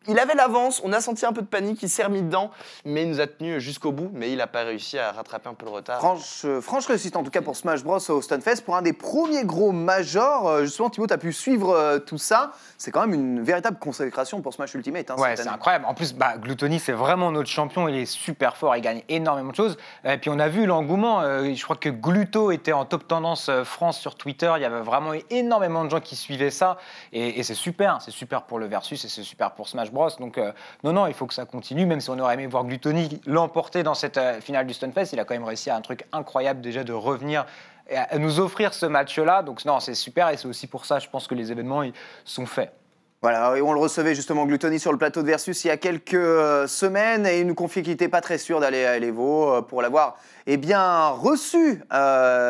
il 0.09 0.19
avait 0.19 0.35
l'avance, 0.35 0.81
on 0.85 0.93
a 0.93 1.01
senti 1.01 1.25
un 1.27 1.33
peu 1.33 1.43
de 1.43 1.47
panique, 1.47 1.83
il 1.83 1.89
s'est 1.89 2.05
remis 2.05 2.23
dedans, 2.23 2.51
mais 2.85 3.03
il 3.03 3.11
nous 3.11 3.21
a 3.21 3.27
tenu 3.27 3.61
jusqu'au 3.61 3.93
bout. 3.93 4.11
Mais 4.13 4.31
il 4.33 4.39
n'a 4.39 4.47
pas 4.47 4.63
réussi 4.65 4.99
à 4.99 5.13
rattraper 5.13 5.49
un 5.49 5.55
peu 5.55 5.65
le 5.67 5.73
retard. 5.73 5.99
Franche, 5.99 6.43
euh, 6.45 6.61
franche 6.61 6.87
réussite 6.87 7.17
en 7.17 7.23
tout 7.23 7.31
cas 7.31 7.43
pour 7.43 7.57
Smash 7.57 7.83
Bros 7.85 7.99
au 8.11 8.23
Stunfest 8.23 8.63
pour 8.65 8.77
un 8.77 8.83
des 8.83 8.93
premiers 8.93 9.45
gros 9.45 9.73
majors. 9.73 10.49
Euh, 10.49 10.63
Justement, 10.65 10.91
Thibaut, 10.91 11.07
tu 11.07 11.15
as 11.15 11.19
pu 11.19 11.33
suivre 11.33 11.71
euh, 11.75 11.99
tout 11.99 12.19
ça. 12.19 12.53
C'est 12.79 12.91
quand 12.91 13.01
même 13.03 13.15
une 13.15 13.43
véritable 13.43 13.79
consécration 13.79 14.41
pour 14.41 14.55
Smash 14.55 14.75
Ultimate. 14.75 15.11
hein, 15.11 15.17
Ouais, 15.19 15.37
c'est 15.37 15.47
incroyable. 15.49 15.85
En 15.87 15.95
plus, 15.95 16.15
bah, 16.15 16.37
Gluttony, 16.39 16.79
c'est 16.79 16.93
vraiment 16.93 17.31
notre 17.31 17.49
champion. 17.49 17.89
Il 17.89 17.97
est 17.97 18.07
super 18.07 18.57
fort. 18.57 18.75
Il 18.77 18.81
gagne 18.83 19.03
énormément 19.09 19.51
de 19.51 19.57
choses. 19.57 19.77
Et 20.05 20.19
puis, 20.19 20.31
on 20.31 20.39
a 20.39 20.49
vu 20.49 20.67
l'engouement. 20.67 21.23
Je 21.23 21.63
crois 21.63 21.77
que 21.77 21.89
Gluto 21.89 22.51
était 22.51 22.73
en 22.73 22.85
top 22.85 23.07
tendance 23.07 23.51
France 23.65 23.99
sur 23.99 24.15
Twitter. 24.17 24.53
Il 24.57 24.63
y 24.63 24.65
avait 24.65 24.81
vraiment 24.81 25.13
énormément 25.31 25.85
de 25.85 25.91
gens 25.91 26.01
qui 26.01 26.17
suivaient 26.17 26.51
ça. 26.51 26.79
Et, 27.13 27.39
et 27.39 27.43
c'est 27.43 27.55
super. 27.55 27.99
C'est 28.03 28.11
super 28.11 28.43
pour 28.43 28.59
le 28.59 28.67
Versus 28.67 29.05
et 29.05 29.09
c'est 29.09 29.23
super 29.23 29.53
pour 29.53 29.69
Smash 29.69 29.92
Donc, 29.93 30.39
euh, 30.39 30.53
non, 30.85 30.93
non, 30.93 31.07
il 31.07 31.15
faut 31.15 31.27
que 31.27 31.35
ça 31.35 31.45
continue. 31.45 31.87
Même 31.87 32.01
si 32.01 32.11
on 32.11 32.19
aurait 32.19 32.35
aimé 32.35 32.47
voir 32.47 32.65
Gluttony 32.65 33.21
l'emporter 33.27 33.83
dans 33.83 33.95
cette 33.95 34.17
euh, 34.17 34.41
finale 34.41 34.67
du 34.67 34.75
Stunfest, 34.75 35.13
il 35.13 35.21
a 35.21 35.25
quand 35.25 35.35
même 35.35 35.45
réussi 35.45 35.71
à 35.71 35.77
un 35.77 35.81
truc 35.81 36.07
incroyable 36.13 36.61
déjà 36.61 36.83
de 36.83 36.93
revenir 36.93 37.45
et 37.89 37.97
à 37.97 38.19
nous 38.19 38.41
offrir 38.41 38.73
ce 38.75 38.87
match-là. 38.87 39.43
Donc, 39.43 39.65
non, 39.65 39.81
c'est 39.81 39.95
super. 39.95 40.31
Et 40.31 40.37
c'est 40.37 40.49
aussi 40.49 40.67
pour 40.67 40.87
ça, 40.87 40.99
je 40.99 41.09
pense 41.09 41.27
que 41.27 41.35
les 41.35 41.53
événements 41.53 41.83
ils 41.83 41.93
sont 42.25 42.47
faits. 42.47 42.73
Voilà, 43.21 43.57
et 43.57 43.63
on 43.63 43.73
le 43.73 43.79
recevait 43.79 44.17
justement 44.17 44.47
Gluttony 44.47 44.81
sur 44.81 44.91
le 44.91 44.99
plateau 44.99 45.23
de 45.23 45.29
Versus 45.29 45.65
il 45.65 45.69
y 45.69 45.71
a 45.71 45.77
quelques 45.77 46.15
euh, 46.15 46.67
semaines 46.67 47.25
et 47.25 47.39
il 47.39 47.47
nous 47.47 47.55
confiait 47.55 47.83
qu'il 47.83 47.93
n'était 47.93 48.09
pas 48.09 48.21
très 48.21 48.37
sûr 48.37 48.59
d'aller 48.59 48.85
à 48.85 48.97
Elevo 48.97 49.63
pour 49.63 49.81
l'avoir 49.81 50.17
eh 50.49 50.57
bien, 50.57 51.11
reçu 51.11 51.85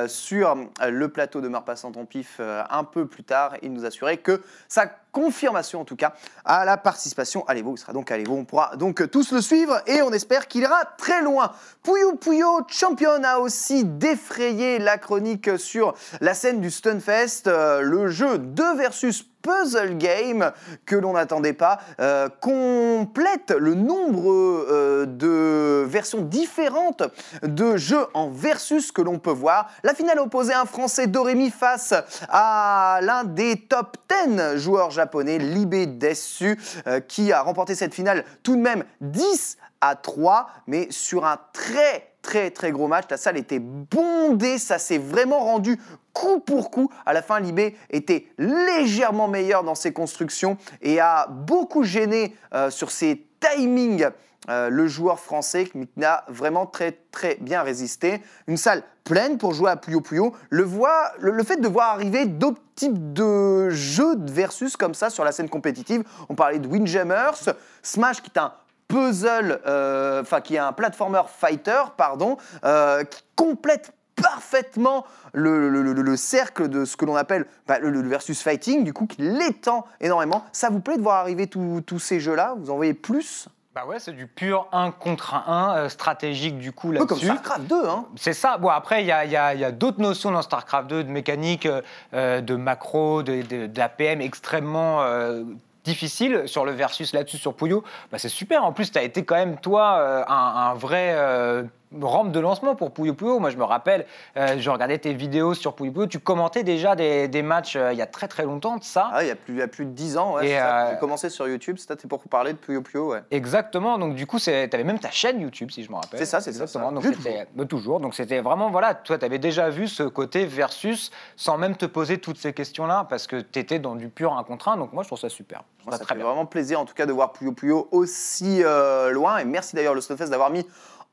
sur 0.08 0.56
le 0.88 1.08
plateau 1.08 1.42
de 1.42 1.48
Marpassant 1.48 1.92
en 1.94 2.06
pif 2.06 2.40
un 2.40 2.84
peu 2.84 3.04
plus 3.04 3.22
tard. 3.22 3.56
Il 3.60 3.74
nous 3.74 3.84
assurait 3.84 4.16
que 4.16 4.42
sa 4.66 4.90
confirmation 5.12 5.80
en 5.80 5.84
tout 5.84 5.96
cas 5.96 6.14
à 6.44 6.64
la 6.64 6.76
participation 6.76 7.46
à 7.46 7.54
l'Evo. 7.54 7.74
Il 7.76 7.78
sera 7.78 7.92
donc 7.92 8.10
à 8.10 8.16
l'Evo. 8.16 8.34
On 8.34 8.44
pourra 8.44 8.76
donc 8.76 9.08
tous 9.10 9.32
le 9.32 9.40
suivre 9.40 9.80
et 9.86 10.02
on 10.02 10.10
espère 10.10 10.48
qu'il 10.48 10.62
ira 10.62 10.84
très 10.98 11.22
loin. 11.22 11.52
Puyo 11.82 12.16
Puyo 12.16 12.60
Champion 12.68 13.22
a 13.22 13.38
aussi 13.38 13.84
défrayé 13.84 14.78
la 14.78 14.98
chronique 14.98 15.58
sur 15.58 15.94
la 16.20 16.34
scène 16.34 16.60
du 16.60 16.70
Stunfest, 16.70 17.46
euh, 17.46 17.80
le 17.82 18.08
jeu 18.08 18.38
2 18.38 18.76
versus 18.76 19.24
puzzle 19.42 19.98
game 19.98 20.52
que 20.86 20.96
l'on 20.96 21.14
n'attendait 21.14 21.52
pas 21.52 21.80
euh, 22.00 22.28
complète 22.40 23.52
le 23.58 23.74
nombre 23.74 24.30
euh, 24.30 25.04
de 25.06 25.84
versions 25.84 26.22
différentes 26.22 27.02
de 27.42 27.76
jeux 27.76 28.06
en 28.14 28.30
versus 28.30 28.92
que 28.92 29.02
l'on 29.02 29.18
peut 29.18 29.30
voir. 29.30 29.68
La 29.82 29.94
finale 29.94 30.20
opposait 30.20 30.54
un 30.54 30.64
Français 30.64 31.06
Doremi 31.06 31.50
face 31.50 31.92
à 32.28 33.00
l'un 33.02 33.24
des 33.24 33.56
top 33.56 33.96
10 34.26 34.58
joueurs 34.58 34.90
japonais, 34.90 35.01
Libé 35.38 35.86
Dessu, 35.86 36.58
euh, 36.86 37.00
qui 37.00 37.32
a 37.32 37.42
remporté 37.42 37.74
cette 37.74 37.94
finale 37.94 38.24
tout 38.42 38.56
de 38.56 38.60
même 38.60 38.84
10 39.00 39.58
à 39.80 39.96
3, 39.96 40.48
mais 40.66 40.88
sur 40.90 41.24
un 41.26 41.38
très 41.52 42.12
très 42.22 42.50
très 42.50 42.70
gros 42.70 42.86
match. 42.86 43.04
La 43.10 43.16
salle 43.16 43.36
était 43.36 43.58
bondée, 43.58 44.58
ça 44.58 44.78
s'est 44.78 44.98
vraiment 44.98 45.40
rendu 45.40 45.78
coup 46.12 46.40
pour 46.40 46.70
coup. 46.70 46.90
À 47.04 47.12
la 47.12 47.22
fin, 47.22 47.40
Libé 47.40 47.76
était 47.90 48.28
légèrement 48.38 49.28
meilleur 49.28 49.64
dans 49.64 49.74
ses 49.74 49.92
constructions 49.92 50.56
et 50.80 51.00
a 51.00 51.26
beaucoup 51.28 51.82
gêné 51.82 52.36
euh, 52.54 52.70
sur 52.70 52.90
ses 52.90 53.26
timings 53.40 54.08
euh, 54.48 54.68
le 54.70 54.86
joueur 54.88 55.20
français 55.20 55.64
qui 55.66 56.04
a 56.04 56.24
vraiment 56.28 56.66
très 56.66 56.92
très 57.10 57.36
bien 57.40 57.62
résisté. 57.62 58.22
Une 58.46 58.56
salle 58.56 58.82
pleine 59.04 59.38
pour 59.38 59.54
jouer 59.54 59.70
à 59.70 59.76
Puyo 59.76 60.00
Puyo. 60.00 60.34
Le, 60.50 60.62
voit, 60.62 61.12
le, 61.18 61.42
fait 61.44 61.58
de 61.58 61.68
voir 61.68 61.90
arriver 61.90 62.26
d'autres 62.26 62.60
types 62.74 63.12
de 63.12 63.70
jeux 63.70 64.16
de 64.16 64.30
versus 64.30 64.76
comme 64.76 64.94
ça 64.94 65.10
sur 65.10 65.24
la 65.24 65.32
scène 65.32 65.48
compétitive. 65.48 66.02
On 66.28 66.34
parlait 66.34 66.58
de 66.58 66.66
Windjammers, 66.68 67.54
Smash 67.82 68.20
qui 68.22 68.30
est 68.34 68.38
un 68.38 68.52
puzzle, 68.88 69.60
euh, 69.66 70.22
enfin 70.22 70.40
qui 70.40 70.56
est 70.56 70.58
un 70.58 70.72
platformer 70.72 71.22
fighter, 71.26 71.82
pardon, 71.96 72.36
euh, 72.64 73.04
qui 73.04 73.22
complète 73.36 73.92
parfaitement 74.14 75.06
le, 75.32 75.70
le- 75.70 75.82
le- 75.82 76.02
le 76.02 76.16
cercle 76.16 76.68
de 76.68 76.84
ce 76.84 76.96
que 76.96 77.04
l'on 77.06 77.16
appelle 77.16 77.46
bah, 77.66 77.78
le, 77.78 78.06
versus 78.06 78.42
fighting, 78.42 78.84
du 78.84 78.92
coup 78.92 79.06
qui 79.06 79.22
l'étend 79.22 79.86
énormément. 80.00 80.44
Ça 80.52 80.68
vous 80.68 80.80
plaît 80.80 80.98
de 80.98 81.02
voir 81.02 81.16
arriver 81.16 81.46
tous 81.46 81.98
ces 81.98 82.20
jeux-là? 82.20 82.54
Vous 82.58 82.70
en 82.70 82.76
voyez 82.76 82.94
plus? 82.94 83.48
Bah 83.74 83.86
ouais, 83.86 83.98
c'est 83.98 84.12
du 84.12 84.26
pur 84.26 84.66
1 84.72 84.90
contre 84.90 85.32
1 85.34 85.88
stratégique 85.88 86.58
du 86.58 86.72
coup 86.72 86.90
peu 86.92 87.06
comme 87.06 87.16
là-dessus. 87.18 87.24
StarCraft 87.26 87.62
2, 87.68 87.88
hein 87.88 88.04
C'est 88.16 88.34
ça. 88.34 88.58
Bon, 88.58 88.68
après, 88.68 89.02
il 89.02 89.06
y 89.06 89.12
a, 89.12 89.24
il 89.24 89.30
y 89.30 89.36
a- 89.36 89.54
il 89.54 89.60
y 89.60 89.64
a 89.64 89.72
d'autres 89.72 90.00
notions 90.00 90.30
dans 90.30 90.42
StarCraft 90.42 90.88
2, 90.88 91.04
de 91.04 91.10
mécanique, 91.10 91.66
euh, 92.12 92.40
de 92.42 92.54
macro, 92.54 93.22
de, 93.22 93.40
de, 93.40 93.66
d'APM 93.66 94.20
extrêmement 94.20 95.00
euh, 95.02 95.44
difficiles 95.84 96.42
sur 96.46 96.66
le 96.66 96.72
versus 96.72 97.14
là-dessus 97.14 97.38
sur 97.38 97.54
Puyo. 97.54 97.82
Bah, 98.10 98.18
c'est 98.18 98.28
super. 98.28 98.62
En 98.62 98.72
plus, 98.72 98.92
tu 98.92 98.98
as 98.98 99.02
été 99.04 99.24
quand 99.24 99.36
même, 99.36 99.56
toi, 99.58 99.96
euh, 100.00 100.22
un, 100.28 100.70
un 100.70 100.74
vrai 100.74 101.14
euh, 101.16 101.62
rampe 102.00 102.32
de 102.32 102.40
lancement 102.40 102.74
pour 102.74 102.92
Puyo 102.92 103.14
Puyo. 103.14 103.38
Moi, 103.38 103.50
je 103.50 103.56
me 103.56 103.64
rappelle, 103.64 104.06
euh, 104.36 104.56
je 104.58 104.70
regardais 104.70 104.98
tes 104.98 105.14
vidéos 105.14 105.54
sur 105.54 105.74
Puyo 105.74 105.92
Puyo. 105.92 106.06
Tu 106.06 106.18
commentais 106.18 106.62
déjà 106.62 106.96
des, 106.96 107.28
des 107.28 107.42
matchs 107.42 107.76
euh, 107.76 107.92
il 107.92 107.98
y 107.98 108.02
a 108.02 108.06
très 108.06 108.28
très 108.28 108.44
longtemps 108.44 108.76
de 108.76 108.84
ça. 108.84 109.10
Ah, 109.12 109.24
il 109.24 109.28
y 109.28 109.30
a 109.30 109.36
plus, 109.36 109.54
il 109.54 109.58
y 109.58 109.62
a 109.62 109.68
plus 109.68 109.84
de 109.84 109.90
10 109.90 110.16
ans, 110.18 110.34
ouais, 110.34 110.58
euh, 110.60 110.90
J'ai 110.92 110.98
commencé 110.98 111.30
sur 111.30 111.48
YouTube, 111.48 111.76
c'était 111.78 112.08
pour 112.08 112.22
parler 112.24 112.52
de 112.52 112.58
Puyo 112.58 112.82
Puyo, 112.82 113.12
ouais. 113.12 113.22
Exactement. 113.30 113.98
Donc 113.98 114.14
du 114.14 114.26
coup, 114.26 114.38
tu 114.38 114.50
avais 114.50 114.84
même 114.84 114.98
ta 114.98 115.10
chaîne 115.10 115.40
YouTube, 115.40 115.70
si 115.70 115.82
je 115.82 115.90
me 115.90 115.96
rappelle. 115.96 116.18
C'est 116.18 116.26
ça, 116.26 116.40
c'est 116.40 116.52
ça, 116.52 116.64
Exactement. 116.64 117.00
ça. 117.00 117.08
Donc 117.08 117.16
bah, 117.54 117.64
toujours. 117.64 118.00
Donc 118.00 118.14
c'était 118.14 118.40
vraiment 118.40 118.70
voilà. 118.70 118.94
Toi, 118.94 119.18
tu 119.18 119.24
avais 119.24 119.38
déjà 119.38 119.70
vu 119.70 119.88
ce 119.88 120.02
côté 120.02 120.46
versus 120.46 121.10
sans 121.36 121.58
même 121.58 121.76
te 121.76 121.86
poser 121.86 122.18
toutes 122.18 122.38
ces 122.38 122.52
questions-là 122.52 123.06
parce 123.08 123.26
que 123.26 123.40
tu 123.40 123.58
étais 123.58 123.78
dans 123.78 123.94
du 123.96 124.08
pur 124.08 124.32
un 124.36 124.44
contre 124.44 124.68
un. 124.68 124.76
Donc 124.76 124.92
moi, 124.92 125.02
je 125.02 125.08
trouve 125.08 125.18
ça 125.18 125.28
super. 125.28 125.62
Moi, 125.84 125.92
ça 125.92 125.98
ça 125.98 126.04
très 126.04 126.14
fait 126.14 126.18
bien. 126.20 126.26
vraiment 126.28 126.46
plaisir 126.46 126.78
en 126.80 126.84
tout 126.84 126.94
cas 126.94 127.06
de 127.06 127.12
voir 127.12 127.32
Puyo 127.32 127.52
Puyo 127.52 127.88
aussi 127.90 128.62
euh, 128.62 129.10
loin. 129.10 129.38
Et 129.38 129.44
merci 129.44 129.74
d'ailleurs 129.74 129.94
le 129.94 130.00
Stunfest 130.00 130.28
d'avoir 130.30 130.50
mis 130.50 130.66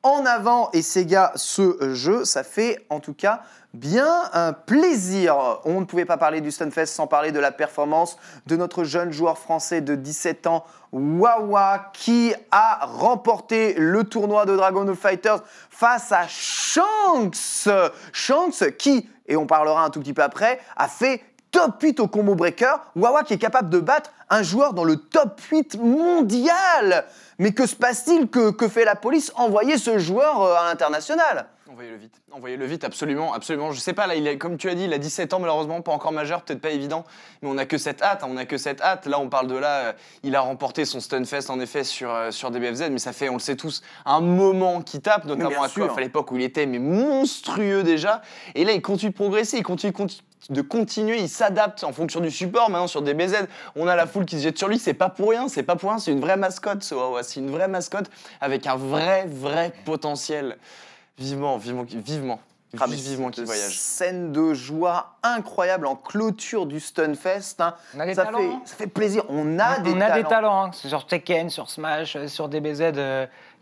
en 0.03 0.25
avant 0.25 0.70
et 0.72 0.82
Sega 0.82 1.32
ce 1.36 1.94
jeu. 1.94 2.25
Ça 2.25 2.44
fait 2.44 2.86
en 2.89 3.00
tout 3.00 3.13
cas 3.13 3.41
bien 3.74 4.29
un 4.34 4.53
plaisir. 4.53 5.60
On 5.65 5.79
ne 5.79 5.86
pouvait 5.86 6.06
pas 6.06 6.18
parler 6.18 6.41
du 6.41 6.51
Stunfest 6.51 6.88
sans 6.88 7.08
parler 7.08 7.32
de 7.32 7.39
la 7.39 7.51
performance 7.51 8.18
de 8.48 8.56
notre 8.56 8.84
jeune 8.84 9.12
joueur 9.12 9.38
français 9.38 9.82
de 9.82 9.96
17 9.96 10.48
ans, 10.48 10.65
Wawa, 10.91 11.91
qui 11.94 12.34
a 12.51 12.86
remporté 12.86 13.74
le 13.77 14.03
tournoi 14.03 14.46
de 14.46 14.56
Dragon 14.56 14.91
Fighters 14.96 15.44
face 15.70 16.12
à 16.12 16.27
Shanks. 16.27 17.70
Shanks 18.12 18.77
qui, 18.77 19.10
et 19.27 19.36
on 19.36 19.46
parlera 19.46 19.84
un 19.84 19.89
tout 19.89 20.00
petit 20.00 20.13
peu 20.13 20.24
après, 20.24 20.60
a 20.75 20.88
fait 20.88 21.22
top 21.51 21.82
8 21.82 22.00
au 22.00 22.08
combo 22.08 22.36
breaker. 22.36 22.75
Wawa 22.96 23.24
qui 23.24 23.34
est 23.34 23.39
capable 23.39 23.70
de 23.70 23.79
battre 23.79 24.12
un 24.29 24.44
joueur 24.44 24.74
dans 24.74 24.84
le 24.84 24.98
top 24.98 25.39
8 25.51 25.77
mondial. 25.79 27.06
Mais 27.38 27.53
que 27.53 27.65
se 27.65 27.75
passe-t-il 27.75 28.27
que, 28.27 28.51
que 28.51 28.68
fait 28.68 28.86
la 28.86 28.96
police 28.96 29.32
Envoyer 29.36 29.77
ce 29.77 29.98
joueur 29.98 30.41
euh, 30.41 30.56
à 30.56 30.65
l'international 30.65 31.48
Envoyez-le 31.72 31.98
vite. 31.98 32.15
Envoyez-le 32.32 32.65
vite, 32.65 32.84
absolument, 32.84 33.32
absolument. 33.34 33.72
Je 33.72 33.79
sais 33.79 33.94
pas, 33.94 34.08
là, 34.08 34.15
il 34.15 34.25
est, 34.25 34.39
comme 34.39 34.58
tu 34.58 34.70
as 34.70 34.75
dit, 34.75 34.86
il 34.86 34.94
a 34.94 34.98
17 34.98 35.34
ans, 35.34 35.39
malheureusement, 35.39 35.82
pas 35.82 35.91
encore 35.91 36.12
majeur, 36.12 36.41
peut-être 36.41 36.62
pas 36.62 36.72
évident, 36.72 37.06
mais 37.41 37.50
on 37.50 37.60
a 37.60 37.65
que 37.65 37.77
cette 37.77 38.01
hâte, 38.01 38.24
hein, 38.24 38.27
on 38.29 38.38
a 38.38 38.46
que 38.46 38.58
cette 38.58 38.82
hâte. 38.82 39.06
Là, 39.06 39.20
on 39.20 39.29
parle 39.29 39.48
de 39.48 39.56
là, 39.56 39.77
euh, 39.77 39.94
il 40.24 40.36
a 40.36 40.41
remporté 40.41 40.84
son 40.84 41.00
Stunfest, 41.00 41.50
en 41.50 41.60
effet, 41.60 41.84
sur, 41.84 42.12
euh, 42.12 42.32
sur 42.32 42.50
DBFZ, 42.50 42.89
mais 42.89 42.98
ça 42.98 43.13
fait, 43.13 43.29
on 43.29 43.34
le 43.34 43.39
sait 43.39 43.56
tous, 43.56 43.84
un 44.06 44.20
moment 44.20 44.82
qui 44.82 45.00
tape, 45.00 45.25
notamment 45.25 45.62
à. 45.62 45.70
Coff, 45.70 45.96
à 45.96 46.01
l'époque 46.01 46.32
où 46.32 46.38
il 46.38 46.44
était, 46.44 46.65
mais 46.65 46.79
monstrueux 46.79 47.84
déjà. 47.84 48.24
Et 48.56 48.65
là, 48.65 48.72
il 48.72 48.82
continue 48.82 49.12
de 49.12 49.15
progresser, 49.15 49.58
il 49.58 49.63
continue, 49.63 49.94
continue 49.94 50.24
de 50.50 50.62
continuer, 50.62 51.19
il 51.19 51.29
s'adapte 51.29 51.84
en 51.84 51.91
fonction 51.91 52.19
du 52.22 52.31
support. 52.31 52.69
Maintenant, 52.69 52.88
sur 52.88 53.01
DBZ, 53.01 53.48
on 53.75 53.88
a 53.88 53.96
la 53.96 54.08
foule 54.08 54.25
qui 54.25 54.38
se 54.38 54.43
jette 54.43 54.58
sur 54.58 54.67
lui, 54.67 54.79
c'est 54.79 54.93
pas 54.93 55.10
pour 55.10 55.29
rien, 55.29 55.48
c'est 55.48 55.63
pas 55.63 55.75
pour 55.75 55.89
rien, 55.89 56.00
c'est 56.00 56.12
une 56.12 56.22
vraie 56.22 56.38
mascotte, 56.38 56.84
ce 56.84 56.96
Wawa, 56.96 57.24
c'est 57.24 57.39
une 57.39 57.51
vraie 57.51 57.67
mascotte 57.67 58.10
avec 58.41 58.65
un 58.67 58.75
vrai, 58.75 59.25
vrai 59.27 59.74
potentiel. 59.86 60.58
Vivement, 61.17 61.58
vivement, 61.58 61.84
vivement. 61.88 62.39
Ah, 62.79 62.86
vivement 62.88 63.31
qu'il 63.31 63.46
voyage. 63.46 63.79
Scène 63.79 64.31
de 64.31 64.53
joie 64.53 65.15
incroyable 65.24 65.88
en 65.88 65.96
clôture 65.96 66.67
du 66.67 66.79
Stunfest. 66.79 67.55
hein. 67.60 67.74
On 67.96 68.00
a 68.00 68.05
des 68.05 68.13
ça, 68.13 68.25
talents, 68.25 68.38
fait, 68.38 68.46
hein. 68.46 68.62
ça 68.63 68.75
fait 68.75 68.86
plaisir. 68.88 69.24
On 69.27 69.58
a 69.58 69.79
on 69.79 69.81
des 69.81 69.96
a 69.96 70.00
talents. 70.00 70.15
des 70.15 70.24
talents 70.24 70.63
hein. 70.65 70.72
sur 70.72 71.08
Tekken, 71.08 71.50
sur 71.50 71.67
Smash, 71.67 72.15
euh, 72.15 72.27
sur 72.27 72.48
DBZ. 72.48 72.91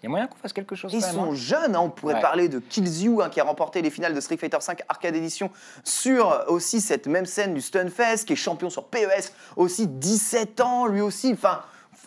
Il 0.01 0.03
y 0.03 0.07
a 0.07 0.09
moyen 0.09 0.27
qu'on 0.27 0.37
fasse 0.37 0.53
quelque 0.53 0.75
chose. 0.75 0.93
Ils 0.93 1.01
quand 1.01 1.07
même, 1.07 1.15
sont 1.15 1.31
hein. 1.31 1.35
jeunes, 1.35 1.75
hein. 1.75 1.79
on 1.81 1.89
pourrait 1.89 2.15
Ouais. 2.15 2.21
parler 2.21 2.49
de 2.49 2.59
Killzyu 2.59 3.21
hein, 3.21 3.29
qui 3.29 3.39
a 3.39 3.43
remporté 3.43 3.81
les 3.81 3.89
finales 3.89 4.13
de 4.13 4.21
Street 4.21 4.37
Fighter 4.37 4.57
V 4.65 4.73
Arcade 4.89 5.15
Edition 5.15 5.49
sur 5.83 6.43
aussi 6.47 6.81
cette 6.81 7.07
même 7.07 7.25
scène 7.25 7.53
du 7.55 7.61
Stunfest, 7.61 8.25
qui 8.25 8.33
est 8.33 8.35
champion 8.35 8.69
sur 8.69 8.85
PES, 8.85 9.33
aussi 9.55 9.87
17 9.87 10.61
ans 10.61 10.85
lui 10.85 11.01
aussi. 11.01 11.33
Enfin, 11.33 11.61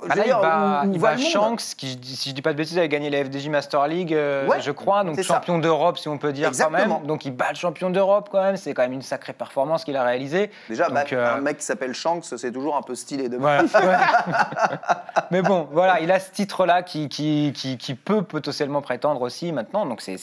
Ah 0.08 0.14
veux 0.14 0.20
là, 0.20 0.84
il 0.86 0.94
il 0.94 1.00
va 1.00 1.10
monde 1.12 1.20
Shanks, 1.20 1.62
qui, 1.76 1.98
si 2.02 2.30
je 2.30 2.34
dis 2.34 2.42
pas 2.42 2.52
de 2.52 2.58
bêtises, 2.58 2.78
avait 2.78 2.88
gagné 2.88 3.10
la 3.10 3.24
FDJ 3.24 3.48
Master 3.48 3.86
League, 3.86 4.14
euh, 4.14 4.46
Ouais, 4.46 4.60
je 4.60 4.70
crois, 4.70 5.04
donc 5.04 5.20
champion 5.22 5.58
d'Europe, 5.58 5.98
si 5.98 6.08
on 6.08 6.18
peut 6.18 6.32
dire 6.32 6.48
Exactement. 6.48 6.78
quand 6.78 6.98
même. 7.00 7.06
Donc 7.06 7.24
il 7.24 7.32
bat 7.32 7.50
le 7.50 7.56
champion 7.56 7.90
d'Europe 7.90 8.28
quand 8.30 8.42
même, 8.42 8.56
c'est 8.56 8.74
quand 8.74 8.82
même 8.82 8.92
une 8.92 9.02
sacrée 9.02 9.32
performance 9.32 9.84
qu'il 9.84 9.96
a 9.96 10.04
réalisée. 10.04 10.50
Déjà, 10.68 10.86
Donc, 10.88 10.94
bah, 10.94 11.04
euh, 11.12 11.36
un 11.36 11.40
mec 11.40 11.58
qui 11.58 11.64
s'appelle 11.64 11.94
Shanks, 11.94 12.24
c'est 12.24 12.52
toujours 12.52 12.76
un 12.76 12.82
peu 12.82 12.94
stylé 12.94 13.28
de 13.28 13.36
Voilà. 13.36 13.62
Ouais. 13.62 13.68
Mais 15.30 15.42
bon, 15.42 15.68
voilà, 15.72 16.00
il 16.00 16.10
a 16.10 16.20
ce 16.20 16.30
titre-là 16.30 16.82
qui, 16.82 17.08
qui, 17.08 17.52
qui, 17.54 17.76
qui 17.76 17.94
peut 17.94 18.22
potentiellement 18.22 18.82
prétendre 18.82 19.22
aussi 19.22 19.52
maintenant, 19.52 19.86
donc 19.86 20.00
c'est 20.00 20.16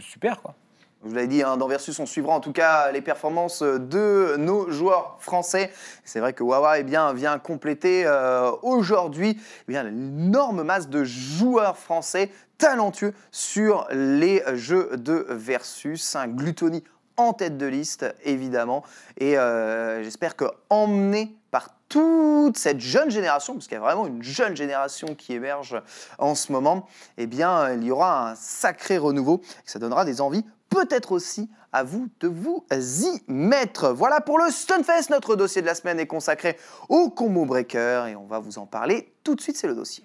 super 0.00 0.42
quoi. 0.42 0.54
Je 1.02 1.08
vous 1.08 1.14
l'avais 1.14 1.28
dit, 1.28 1.42
hein, 1.42 1.56
dans 1.56 1.66
Versus, 1.66 1.98
on 1.98 2.04
suivra 2.04 2.34
en 2.34 2.40
tout 2.40 2.52
cas 2.52 2.92
les 2.92 3.00
performances 3.00 3.62
de 3.62 4.36
nos 4.36 4.70
joueurs 4.70 5.16
français. 5.18 5.72
C'est 6.04 6.20
vrai 6.20 6.34
que 6.34 6.42
Wawa 6.42 6.78
eh 6.78 6.82
bien, 6.82 7.14
vient 7.14 7.38
compléter 7.38 8.02
euh, 8.04 8.50
aujourd'hui 8.60 9.40
eh 9.66 9.72
l'énorme 9.72 10.62
masse 10.62 10.90
de 10.90 11.02
joueurs 11.04 11.78
français 11.78 12.30
talentueux 12.58 13.14
sur 13.30 13.86
les 13.90 14.42
jeux 14.52 14.90
de 14.98 15.24
Versus. 15.30 16.16
Un 16.16 16.28
Gluttony 16.28 16.84
en 17.16 17.32
tête 17.32 17.56
de 17.56 17.66
liste, 17.66 18.04
évidemment. 18.24 18.84
Et 19.16 19.38
euh, 19.38 20.02
j'espère 20.02 20.36
que 20.36 20.44
emmené 20.68 21.34
par 21.50 21.70
toute 21.88 22.58
cette 22.58 22.80
jeune 22.80 23.10
génération, 23.10 23.54
parce 23.54 23.68
qu'il 23.68 23.76
y 23.76 23.78
a 23.78 23.82
vraiment 23.82 24.06
une 24.06 24.22
jeune 24.22 24.54
génération 24.54 25.14
qui 25.14 25.32
émerge 25.32 25.80
en 26.18 26.34
ce 26.34 26.52
moment, 26.52 26.86
eh 27.16 27.26
bien, 27.26 27.72
il 27.72 27.84
y 27.84 27.90
aura 27.90 28.32
un 28.32 28.34
sacré 28.34 28.98
renouveau. 28.98 29.40
Et 29.42 29.70
ça 29.70 29.78
donnera 29.78 30.04
des 30.04 30.20
envies, 30.20 30.44
peut-être 30.70 31.12
aussi 31.12 31.50
à 31.72 31.84
vous 31.84 32.08
de 32.20 32.28
vous 32.28 32.64
y 32.70 33.22
mettre. 33.28 33.90
Voilà 33.90 34.20
pour 34.20 34.38
le 34.38 34.50
Stunfest. 34.50 35.10
Notre 35.10 35.36
dossier 35.36 35.60
de 35.60 35.66
la 35.66 35.74
semaine 35.74 36.00
est 36.00 36.06
consacré 36.06 36.56
au 36.88 37.10
combo 37.10 37.44
breaker 37.44 38.06
et 38.08 38.16
on 38.16 38.26
va 38.26 38.38
vous 38.38 38.58
en 38.58 38.66
parler 38.66 39.12
tout 39.22 39.34
de 39.34 39.40
suite. 39.40 39.56
C'est 39.56 39.68
le 39.68 39.74
dossier. 39.74 40.04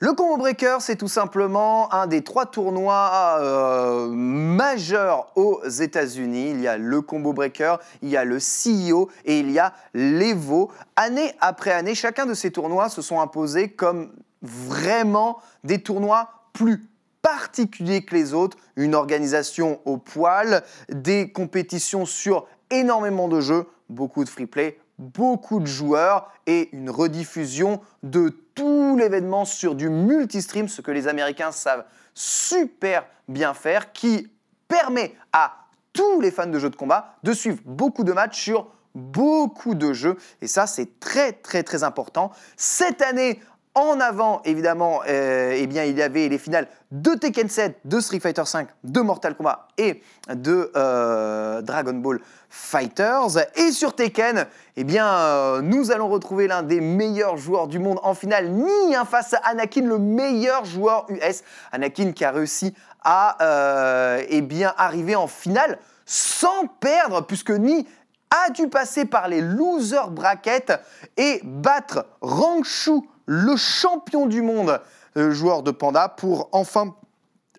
Le 0.00 0.12
Combo 0.12 0.36
Breaker, 0.36 0.76
c'est 0.78 0.94
tout 0.94 1.08
simplement 1.08 1.92
un 1.92 2.06
des 2.06 2.22
trois 2.22 2.46
tournois 2.46 3.38
euh, 3.40 4.06
majeurs 4.06 5.32
aux 5.34 5.66
États-Unis. 5.66 6.50
Il 6.50 6.60
y 6.60 6.68
a 6.68 6.78
le 6.78 7.00
Combo 7.00 7.32
Breaker, 7.32 7.78
il 8.02 8.08
y 8.08 8.16
a 8.16 8.24
le 8.24 8.38
CEO 8.38 9.10
et 9.24 9.40
il 9.40 9.50
y 9.50 9.58
a 9.58 9.72
l'Evo. 9.94 10.70
Année 10.94 11.34
après 11.40 11.72
année, 11.72 11.96
chacun 11.96 12.26
de 12.26 12.34
ces 12.34 12.52
tournois 12.52 12.90
se 12.90 13.02
sont 13.02 13.20
imposés 13.20 13.70
comme 13.70 14.12
vraiment 14.40 15.40
des 15.64 15.82
tournois 15.82 16.28
plus 16.52 16.86
particuliers 17.22 18.04
que 18.04 18.14
les 18.14 18.34
autres, 18.34 18.56
une 18.76 18.94
organisation 18.94 19.80
au 19.84 19.96
poil, 19.96 20.62
des 20.88 21.32
compétitions 21.32 22.06
sur 22.06 22.46
énormément 22.70 23.28
de 23.28 23.40
jeux, 23.40 23.66
beaucoup 23.88 24.24
de 24.24 24.28
free 24.28 24.46
play, 24.46 24.78
beaucoup 24.98 25.60
de 25.60 25.66
joueurs 25.66 26.32
et 26.46 26.68
une 26.72 26.90
rediffusion 26.90 27.80
de 28.02 28.30
tout 28.54 28.96
l'événement 28.96 29.44
sur 29.44 29.74
du 29.74 29.88
multistream, 29.88 30.68
ce 30.68 30.80
que 30.80 30.90
les 30.90 31.06
Américains 31.06 31.52
savent 31.52 31.84
super 32.14 33.06
bien 33.28 33.54
faire, 33.54 33.92
qui 33.92 34.28
permet 34.66 35.14
à 35.32 35.54
tous 35.92 36.20
les 36.20 36.30
fans 36.30 36.46
de 36.46 36.58
jeux 36.58 36.70
de 36.70 36.76
combat 36.76 37.16
de 37.22 37.32
suivre 37.32 37.58
beaucoup 37.64 38.04
de 38.04 38.12
matchs 38.12 38.40
sur 38.42 38.68
beaucoup 38.94 39.74
de 39.74 39.92
jeux. 39.92 40.16
Et 40.42 40.46
ça, 40.46 40.66
c'est 40.66 40.98
très 40.98 41.32
très 41.32 41.62
très 41.62 41.84
important. 41.84 42.32
Cette 42.56 43.02
année, 43.02 43.40
en 43.74 44.00
avant, 44.00 44.42
évidemment, 44.44 45.02
euh, 45.08 45.54
eh 45.56 45.66
bien, 45.66 45.84
il 45.84 45.96
y 45.96 46.02
avait 46.02 46.28
les 46.28 46.38
finales 46.38 46.68
de 46.90 47.14
Tekken 47.14 47.48
7, 47.48 47.80
de 47.84 48.00
Street 48.00 48.20
Fighter 48.20 48.46
5, 48.46 48.68
de 48.82 49.00
Mortal 49.00 49.36
Kombat 49.36 49.68
et 49.76 50.02
de 50.32 50.72
euh, 50.74 51.60
Dragon 51.60 51.92
Ball 51.92 52.20
Fighters. 52.48 53.36
Et 53.56 53.72
sur 53.72 53.94
Tekken, 53.94 54.46
eh 54.76 54.86
euh, 54.98 55.60
nous 55.60 55.92
allons 55.92 56.08
retrouver 56.08 56.48
l'un 56.48 56.62
des 56.62 56.80
meilleurs 56.80 57.36
joueurs 57.36 57.68
du 57.68 57.78
monde 57.78 58.00
en 58.02 58.14
finale, 58.14 58.50
ni 58.50 58.94
face 59.08 59.34
à 59.34 59.38
Anakin, 59.48 59.82
le 59.82 59.98
meilleur 59.98 60.64
joueur 60.64 61.06
US. 61.10 61.42
Anakin 61.72 62.12
qui 62.12 62.24
a 62.24 62.30
réussi 62.30 62.74
à 63.04 63.36
euh, 63.42 64.24
eh 64.28 64.64
arriver 64.76 65.14
en 65.14 65.26
finale 65.26 65.78
sans 66.06 66.66
perdre, 66.80 67.26
puisque 67.26 67.50
Ni 67.50 67.86
a 68.30 68.50
dû 68.50 68.68
passer 68.68 69.04
par 69.04 69.28
les 69.28 69.42
loser 69.42 70.10
brackets 70.10 70.72
et 71.16 71.40
battre 71.44 72.06
Rangshu 72.20 73.00
le 73.26 73.56
champion 73.56 74.26
du 74.26 74.40
monde 74.40 74.80
euh, 75.18 75.30
joueur 75.32 75.62
de 75.62 75.70
Panda 75.70 76.08
pour 76.08 76.48
enfin 76.52 76.94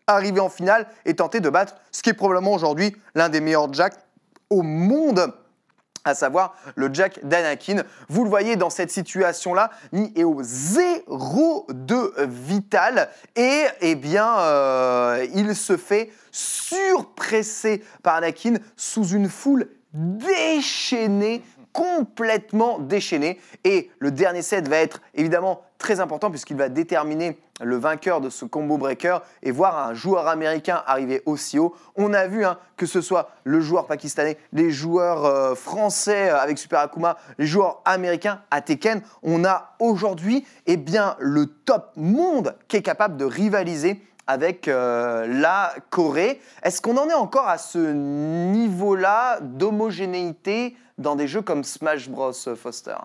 arriver 0.07 0.39
en 0.39 0.49
finale 0.49 0.87
et 1.05 1.15
tenter 1.15 1.39
de 1.39 1.49
battre 1.49 1.75
ce 1.91 2.01
qui 2.01 2.09
est 2.09 2.13
probablement 2.13 2.53
aujourd'hui 2.53 2.95
l'un 3.13 3.29
des 3.29 3.41
meilleurs 3.41 3.71
jacks 3.73 3.97
au 4.49 4.63
monde 4.63 5.33
à 6.05 6.15
savoir 6.15 6.55
le 6.75 6.89
Jack 6.93 7.25
d'Anakin. 7.25 7.83
Vous 8.07 8.23
le 8.23 8.29
voyez 8.29 8.55
dans 8.55 8.69
cette 8.69 8.89
situation-là, 8.89 9.69
Ni 9.91 10.11
est 10.15 10.23
au 10.23 10.41
zéro 10.41 11.67
de 11.69 12.13
vital 12.25 13.09
et 13.35 13.65
eh 13.81 13.95
bien 13.95 14.39
euh, 14.39 15.27
il 15.35 15.55
se 15.55 15.77
fait 15.77 16.11
surpresser 16.31 17.83
par 18.01 18.15
Anakin 18.15 18.55
sous 18.75 19.07
une 19.09 19.29
foule 19.29 19.69
déchaînée 19.93 21.43
complètement 21.73 22.79
déchaînée. 22.79 23.39
Et 23.63 23.91
le 23.99 24.11
dernier 24.11 24.41
set 24.41 24.67
va 24.67 24.77
être 24.77 25.01
évidemment 25.13 25.61
très 25.79 25.99
important 25.99 26.29
puisqu'il 26.29 26.57
va 26.57 26.69
déterminer 26.69 27.39
le 27.61 27.77
vainqueur 27.77 28.21
de 28.21 28.29
ce 28.29 28.45
combo 28.45 28.77
breaker 28.77 29.19
et 29.41 29.51
voir 29.51 29.77
un 29.79 29.93
joueur 29.95 30.27
américain 30.27 30.83
arriver 30.85 31.23
aussi 31.25 31.57
haut. 31.57 31.73
On 31.95 32.13
a 32.13 32.27
vu 32.27 32.45
hein, 32.45 32.57
que 32.77 32.85
ce 32.85 33.01
soit 33.01 33.31
le 33.43 33.59
joueur 33.59 33.87
pakistanais, 33.87 34.37
les 34.53 34.69
joueurs 34.69 35.25
euh, 35.25 35.55
français 35.55 36.29
avec 36.29 36.59
Super 36.59 36.81
Akuma, 36.81 37.17
les 37.39 37.47
joueurs 37.47 37.81
américains 37.85 38.41
à 38.51 38.61
Tekken, 38.61 39.01
on 39.23 39.43
a 39.43 39.75
aujourd'hui 39.79 40.45
eh 40.67 40.77
bien 40.77 41.15
le 41.19 41.47
top 41.47 41.91
monde 41.95 42.55
qui 42.67 42.77
est 42.77 42.83
capable 42.83 43.17
de 43.17 43.25
rivaliser 43.25 44.01
avec 44.27 44.67
euh, 44.67 45.25
la 45.27 45.73
Corée. 45.89 46.39
Est-ce 46.61 46.81
qu'on 46.81 46.97
en 46.97 47.09
est 47.09 47.15
encore 47.15 47.47
à 47.47 47.57
ce 47.57 47.79
niveau-là 47.79 49.39
d'homogénéité 49.41 50.75
dans 50.99 51.15
des 51.15 51.27
jeux 51.27 51.41
comme 51.41 51.63
Smash 51.63 52.09
Bros, 52.09 52.31
Foster? 52.55 52.95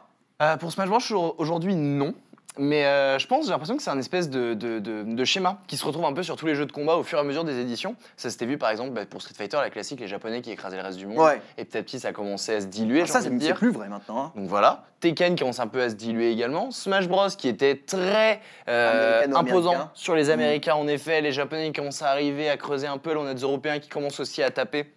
Euh, 0.42 0.56
pour 0.58 0.70
Smash 0.70 0.88
Bros, 0.88 1.34
aujourd'hui, 1.38 1.76
non. 1.76 2.12
Mais 2.56 2.84
euh, 2.84 3.18
je 3.18 3.26
pense, 3.26 3.46
j'ai 3.46 3.50
l'impression 3.50 3.76
que 3.76 3.82
c'est 3.82 3.90
un 3.90 3.98
espèce 3.98 4.30
de, 4.30 4.54
de- 4.54 4.78
de- 4.78 5.02
de 5.02 5.24
schéma 5.24 5.58
qui 5.66 5.76
se 5.76 5.84
retrouve 5.84 6.04
un 6.04 6.12
peu 6.12 6.22
sur 6.22 6.36
tous 6.36 6.46
les 6.46 6.54
jeux 6.54 6.66
de 6.66 6.70
combat 6.72 6.94
au 6.94 7.02
fur 7.02 7.18
et 7.18 7.20
à 7.20 7.24
mesure 7.24 7.42
des 7.42 7.58
éditions. 7.58 7.96
Ça 8.16 8.30
s'était 8.30 8.46
vu 8.46 8.58
par 8.58 8.70
exemple 8.70 8.90
bah, 8.92 9.04
pour 9.06 9.22
Street 9.22 9.34
Fighter, 9.36 9.56
la 9.56 9.70
classique, 9.70 9.98
les 9.98 10.06
Japonais 10.06 10.40
qui 10.40 10.52
écrasaient 10.52 10.76
le 10.76 10.82
reste 10.84 10.98
du 10.98 11.06
monde. 11.06 11.18
Ouais. 11.18 11.42
Et 11.58 11.64
petit 11.64 11.78
à 11.78 11.82
petit, 11.82 11.98
ça 11.98 12.08
a 12.08 12.12
commencé 12.12 12.54
à 12.54 12.60
se 12.60 12.66
diluer. 12.66 13.00
j'ai 13.00 13.06
Ça, 13.08 13.22
c'est 13.22 13.30
plus 13.54 13.72
vrai 13.72 13.88
maintenant. 13.88 14.22
hein. 14.26 14.32
Donc 14.36 14.46
voilà, 14.48 14.84
Tekken 15.00 15.34
qui 15.34 15.40
commence 15.40 15.58
un 15.58 15.66
peu 15.66 15.82
à 15.82 15.90
se 15.90 15.96
diluer 15.96 16.30
également, 16.30 16.70
Smash 16.70 17.08
Bros 17.08 17.26
qui 17.36 17.48
était 17.48 17.74
très 17.76 18.40
euh, 18.68 19.26
imposant 19.34 19.90
sur 19.94 20.14
les 20.14 20.30
Américains 20.30 20.74
en 20.76 20.86
effet, 20.86 21.20
les 21.22 21.32
Japonais 21.32 21.66
qui 21.72 21.80
commencent 21.80 22.02
à 22.02 22.10
arriver, 22.10 22.48
à 22.48 22.56
creuser 22.56 22.86
un 22.86 22.98
peu, 22.98 23.14
là 23.14 23.20
on 23.20 23.26
a 23.26 23.34
des 23.34 23.42
Européens 23.42 23.80
qui 23.80 23.88
commencent 23.88 24.20
aussi 24.20 24.44
à 24.44 24.50
taper, 24.52 24.92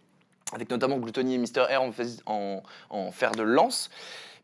avec 0.53 0.69
notamment 0.69 0.97
Gluttony 0.97 1.33
et 1.33 1.37
Mister 1.39 1.61
R 1.61 1.81
en, 1.81 1.91
en, 2.27 2.61
en 2.91 3.11
fer 3.11 3.31
de 3.31 3.41
lance. 3.41 3.89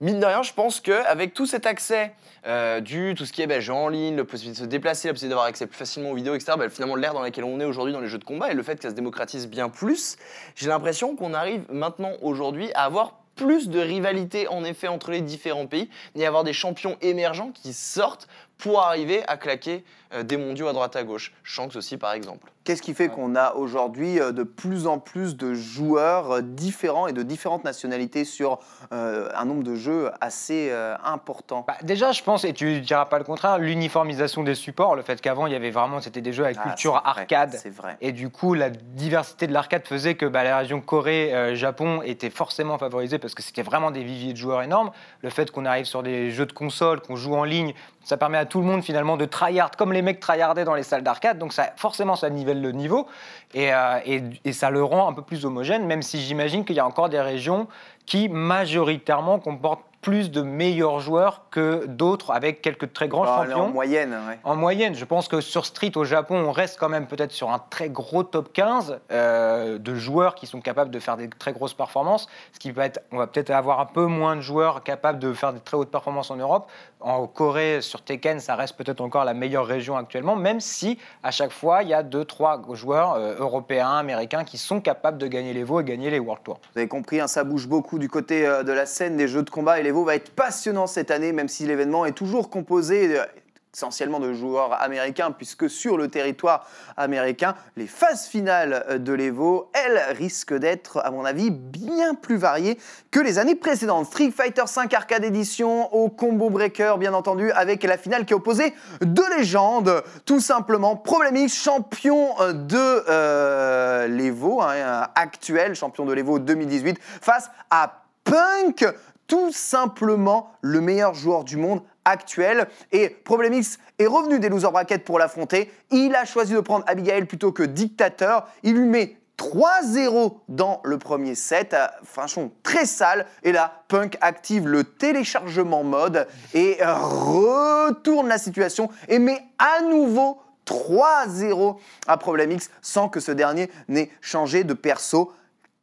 Mine 0.03 0.19
de 0.19 0.25
rien, 0.25 0.43
je 0.43 0.51
pense 0.51 0.81
qu'avec 0.81 1.33
tout 1.33 1.45
cet 1.45 1.65
accès 1.65 2.11
euh, 2.45 2.81
du 2.81 3.15
tout 3.15 3.25
ce 3.25 3.31
qui 3.31 3.41
est 3.41 3.47
ben, 3.47 3.61
jeu 3.61 3.71
en 3.71 3.87
ligne, 3.87 4.17
la 4.17 4.25
possibilité 4.25 4.59
de 4.59 4.65
se 4.65 4.69
déplacer, 4.69 5.07
la 5.07 5.13
possibilité 5.13 5.29
d'avoir 5.29 5.45
accès 5.45 5.65
plus 5.65 5.77
facilement 5.77 6.11
aux 6.11 6.13
vidéos, 6.13 6.35
etc., 6.35 6.57
ben, 6.59 6.69
finalement 6.69 6.97
l'ère 6.97 7.13
dans 7.13 7.21
laquelle 7.21 7.45
on 7.45 7.57
est 7.61 7.63
aujourd'hui 7.63 7.93
dans 7.93 8.01
les 8.01 8.09
jeux 8.09 8.17
de 8.17 8.25
combat 8.25 8.51
et 8.51 8.53
le 8.53 8.63
fait 8.63 8.75
que 8.75 8.81
ça 8.81 8.89
se 8.89 8.95
démocratise 8.95 9.47
bien 9.47 9.69
plus, 9.69 10.17
j'ai 10.55 10.67
l'impression 10.67 11.15
qu'on 11.15 11.33
arrive 11.33 11.63
maintenant 11.71 12.11
aujourd'hui 12.21 12.69
à 12.73 12.83
avoir 12.83 13.13
plus 13.37 13.69
de 13.69 13.79
rivalité 13.79 14.49
en 14.49 14.65
effet 14.65 14.89
entre 14.89 15.09
les 15.09 15.21
différents 15.21 15.67
pays 15.67 15.89
et 16.15 16.25
avoir 16.25 16.43
des 16.43 16.51
champions 16.51 16.97
émergents 16.99 17.51
qui 17.51 17.71
sortent 17.71 18.27
pour 18.57 18.81
arriver 18.81 19.23
à 19.27 19.37
claquer 19.37 19.85
des 20.21 20.37
mondiaux 20.37 20.67
à 20.67 20.73
droite 20.73 20.95
à 20.95 21.03
gauche. 21.03 21.33
Shanks 21.43 21.75
aussi 21.75 21.97
par 21.97 22.13
exemple. 22.13 22.51
Qu'est-ce 22.63 22.81
qui 22.81 22.93
fait 22.93 23.09
qu'on 23.09 23.35
a 23.35 23.55
aujourd'hui 23.55 24.21
euh, 24.21 24.31
de 24.31 24.43
plus 24.43 24.87
en 24.87 24.97
plus 24.97 25.35
de 25.35 25.53
joueurs 25.53 26.31
euh, 26.31 26.41
différents 26.41 27.07
et 27.07 27.11
de 27.11 27.21
différentes 27.21 27.65
nationalités 27.65 28.23
sur 28.23 28.59
euh, 28.93 29.27
un 29.35 29.43
nombre 29.43 29.63
de 29.63 29.75
jeux 29.75 30.11
assez 30.21 30.69
euh, 30.71 30.95
important? 31.03 31.65
Bah, 31.67 31.75
déjà, 31.83 32.13
je 32.13 32.23
pense, 32.23 32.45
et 32.45 32.53
tu 32.53 32.79
diras 32.79 33.05
pas 33.05 33.17
le 33.17 33.25
contraire, 33.25 33.57
l'uniformisation 33.59 34.43
des 34.43 34.55
supports, 34.55 34.95
le 34.95 35.01
fait 35.01 35.19
qu'avant, 35.19 35.45
il 35.45 35.51
y 35.51 35.57
avait 35.57 35.71
vraiment, 35.71 35.99
c'était 35.99 36.21
des 36.21 36.31
jeux 36.31 36.45
avec 36.45 36.57
Ah, 36.61 36.69
culture 36.69 36.93
vrai, 36.93 37.01
arcade. 37.03 37.59
C'est 37.61 37.69
vrai. 37.69 37.97
Et 37.99 38.13
du 38.13 38.29
coup, 38.29 38.53
la 38.53 38.69
diversité 38.69 39.45
de 39.45 39.51
l'arcade 39.51 39.85
faisait 39.85 40.15
que 40.15 40.25
bah, 40.25 40.45
la 40.45 40.57
région 40.59 40.79
Corée-Japon 40.79 42.01
était 42.03 42.29
forcément 42.29 42.77
favorisée 42.77 43.19
parce 43.19 43.35
que 43.35 43.41
c'était 43.43 43.61
vraiment 43.63 43.91
des 43.91 44.03
viviers 44.03 44.31
de 44.31 44.37
joueurs 44.37 44.61
énormes. 44.61 44.91
Le 45.21 45.29
fait 45.29 45.51
qu'on 45.51 45.65
arrive 45.65 45.85
sur 45.85 46.01
des 46.01 46.31
jeux 46.31 46.45
de 46.45 46.53
console, 46.53 47.01
qu'on 47.01 47.17
joue 47.17 47.35
en 47.35 47.43
ligne, 47.43 47.73
ça 48.05 48.15
permet 48.17 48.37
à 48.37 48.45
tout 48.45 48.59
le 48.59 48.65
monde 48.65 48.83
finalement 48.83 49.17
de 49.17 49.25
tryhard 49.25 49.71
comme 49.71 49.91
les 49.91 50.01
mecs 50.03 50.19
tryhardaient 50.19 50.65
dans 50.65 50.75
les 50.75 50.83
salles 50.83 51.03
d'arcade. 51.03 51.37
Donc 51.39 51.53
ça, 51.53 51.71
forcément, 51.75 52.15
ça 52.15 52.29
nivelle 52.29 52.61
le 52.61 52.71
niveau 52.71 53.07
et, 53.53 53.73
euh, 53.73 53.99
et- 54.05 54.21
et 54.45 54.53
ça 54.53 54.69
le 54.69 54.83
rend 54.83 55.09
un 55.09 55.13
peu 55.13 55.21
plus 55.23 55.45
homogène, 55.45 55.85
même 55.85 56.01
si 56.01 56.21
j'imagine 56.21 56.63
qu'il 56.65 56.75
y 56.75 56.79
a 56.79 56.85
encore 56.85 57.09
des 57.09 57.19
régions 57.21 57.67
qui 58.05 58.29
majoritairement 58.29 59.39
comportent 59.39 59.83
plus 60.03 60.29
de 60.29 60.41
meilleurs 60.41 60.99
joueurs 60.99 61.45
que 61.49 61.85
d'autres 61.87 62.29
avec 62.31 62.61
quelques 62.61 62.93
très 62.93 63.07
grands 63.07 63.23
Ah, 63.23 63.45
champions. 63.47 63.63
en 63.63 63.69
moyenne, 63.69 64.11
ouais. 64.27 64.37
En 64.43 64.55
moyenne, 64.55 64.93
je 64.93 65.05
pense 65.05 65.27
que 65.27 65.41
sur 65.41 65.65
Street 65.65 65.93
au 65.95 66.03
Japon, 66.03 66.35
on 66.45 66.51
reste 66.51 66.77
quand 66.79 66.89
même 66.89 67.07
peut-être 67.07 67.31
sur 67.31 67.49
un 67.51 67.59
très 67.71 67.89
gros 67.89 68.23
top 68.23 68.51
15 68.53 68.99
euh, 69.11 69.79
de 69.79 69.95
joueurs 69.95 70.35
qui 70.35 70.45
sont 70.45 70.61
capables 70.61 70.91
de 70.91 70.99
faire 70.99 71.17
des 71.17 71.29
très 71.29 71.53
grosses 71.53 71.73
performances. 71.73 72.27
Ce 72.51 72.59
qui 72.59 72.71
va 72.71 72.85
être, 72.85 72.99
on 73.11 73.17
va 73.17 73.27
peut-être 73.27 73.49
avoir 73.49 73.79
un 73.79 73.85
peu 73.85 74.05
moins 74.05 74.35
de 74.35 74.41
joueurs 74.41 74.83
capables 74.83 75.19
de 75.19 75.33
faire 75.33 75.53
des 75.53 75.61
très 75.61 75.77
hautes 75.77 75.89
performances 75.91 76.29
en 76.29 76.35
Europe. 76.35 76.69
En 76.99 77.25
Corée, 77.25 77.79
sur 77.81 78.01
Tekken, 78.01 78.39
ça 78.39 78.55
reste 78.55 78.75
peut-être 78.77 79.01
encore 79.01 79.23
la 79.25 79.33
meilleure 79.33 79.65
région 79.65 79.97
actuellement, 79.97 80.35
même 80.35 80.59
si 80.59 80.99
à 81.23 81.31
chaque 81.31 81.51
fois 81.51 81.81
il 81.83 81.89
y 81.89 81.93
a 81.93 82.03
deux, 82.03 82.25
trois 82.25 82.61
joueurs 82.73 83.13
euh, 83.13 83.35
européens, 83.39 83.91
américains 83.97 84.43
qui 84.43 84.57
sont 84.57 84.81
capables 84.81 85.17
de 85.17 85.27
gagner 85.27 85.53
les 85.53 85.63
veaux 85.63 85.79
et 85.79 85.83
gagner 85.85 86.09
les 86.09 86.19
World 86.19 86.43
Tours. 86.43 86.59
Vous 86.73 86.79
avez 86.79 86.87
compris, 86.89 87.21
hein, 87.21 87.27
ça 87.27 87.43
bouge 87.45 87.67
beaucoup 87.67 87.99
du 87.99 88.09
côté 88.09 88.45
euh, 88.45 88.63
de 88.63 88.73
la 88.73 88.85
scène 88.85 89.15
des 89.15 89.27
jeux 89.29 89.43
de 89.43 89.49
combat 89.49 89.79
et 89.79 89.83
va 90.01 90.15
être 90.15 90.31
passionnant 90.31 90.87
cette 90.87 91.11
année, 91.11 91.31
même 91.31 91.47
si 91.47 91.67
l'événement 91.67 92.05
est 92.05 92.13
toujours 92.13 92.49
composé 92.49 93.19
euh, 93.19 93.25
essentiellement 93.73 94.19
de 94.19 94.33
joueurs 94.33 94.81
américains, 94.81 95.31
puisque 95.31 95.69
sur 95.69 95.97
le 95.97 96.07
territoire 96.07 96.67
américain, 96.95 97.55
les 97.75 97.87
phases 97.87 98.27
finales 98.27 98.85
euh, 98.89 98.97
de 98.97 99.13
l'Evo, 99.13 99.71
elles 99.73 100.15
risquent 100.15 100.53
d'être, 100.53 100.99
à 101.03 101.11
mon 101.11 101.25
avis, 101.25 101.49
bien 101.49 102.13
plus 102.13 102.37
variées 102.37 102.77
que 103.11 103.19
les 103.19 103.39
années 103.39 103.55
précédentes. 103.55 104.07
Street 104.07 104.31
Fighter 104.31 104.63
V 104.63 104.95
Arcade 104.95 105.23
Edition 105.23 105.93
au 105.93 106.09
combo 106.09 106.49
breaker, 106.49 106.97
bien 106.99 107.13
entendu, 107.13 107.51
avec 107.51 107.83
la 107.83 107.97
finale 107.97 108.25
qui 108.25 108.33
opposée 108.33 108.73
deux 109.01 109.37
légendes, 109.37 110.03
tout 110.25 110.39
simplement. 110.39 110.95
Problemix, 110.95 111.49
champion 111.49 112.39
euh, 112.41 112.53
de 112.53 114.07
l'Evo, 114.07 114.61
hein, 114.61 115.07
actuel 115.15 115.75
champion 115.75 116.05
de 116.05 116.13
l'Evo 116.13 116.39
2018, 116.39 116.99
face 116.99 117.49
à 117.69 118.03
Punk, 118.23 118.85
tout 119.27 119.51
simplement 119.51 120.51
le 120.61 120.81
meilleur 120.81 121.13
joueur 121.13 121.43
du 121.43 121.57
monde 121.57 121.81
actuel. 122.05 122.67
Et 122.91 123.09
Problemix 123.09 123.79
est 123.99 124.07
revenu 124.07 124.39
des 124.39 124.49
loser 124.49 124.71
brackets 124.71 125.03
pour 125.03 125.19
l'affronter. 125.19 125.71
Il 125.91 126.15
a 126.15 126.25
choisi 126.25 126.53
de 126.53 126.59
prendre 126.59 126.83
Abigail 126.87 127.25
plutôt 127.25 127.51
que 127.51 127.63
Dictateur. 127.63 128.47
Il 128.63 128.75
lui 128.75 128.87
met 128.87 129.17
3-0 129.37 130.37
dans 130.47 130.79
le 130.83 130.97
premier 130.97 131.35
set, 131.35 131.73
euh, 131.73 131.87
franchement 132.03 132.51
très 132.61 132.85
sale. 132.85 133.25
Et 133.43 133.51
là, 133.51 133.83
Punk 133.87 134.17
active 134.21 134.67
le 134.67 134.83
téléchargement 134.83 135.83
mode 135.83 136.27
et 136.53 136.77
euh, 136.81 136.93
retourne 136.93 138.27
la 138.27 138.37
situation 138.37 138.89
et 139.07 139.19
met 139.19 139.43
à 139.57 139.81
nouveau 139.81 140.39
3-0 140.65 141.77
à 142.07 142.17
Problemix 142.17 142.69
sans 142.81 143.09
que 143.09 143.19
ce 143.19 143.31
dernier 143.31 143.69
n'ait 143.87 144.11
changé 144.21 144.63
de 144.63 144.73
perso 144.73 145.33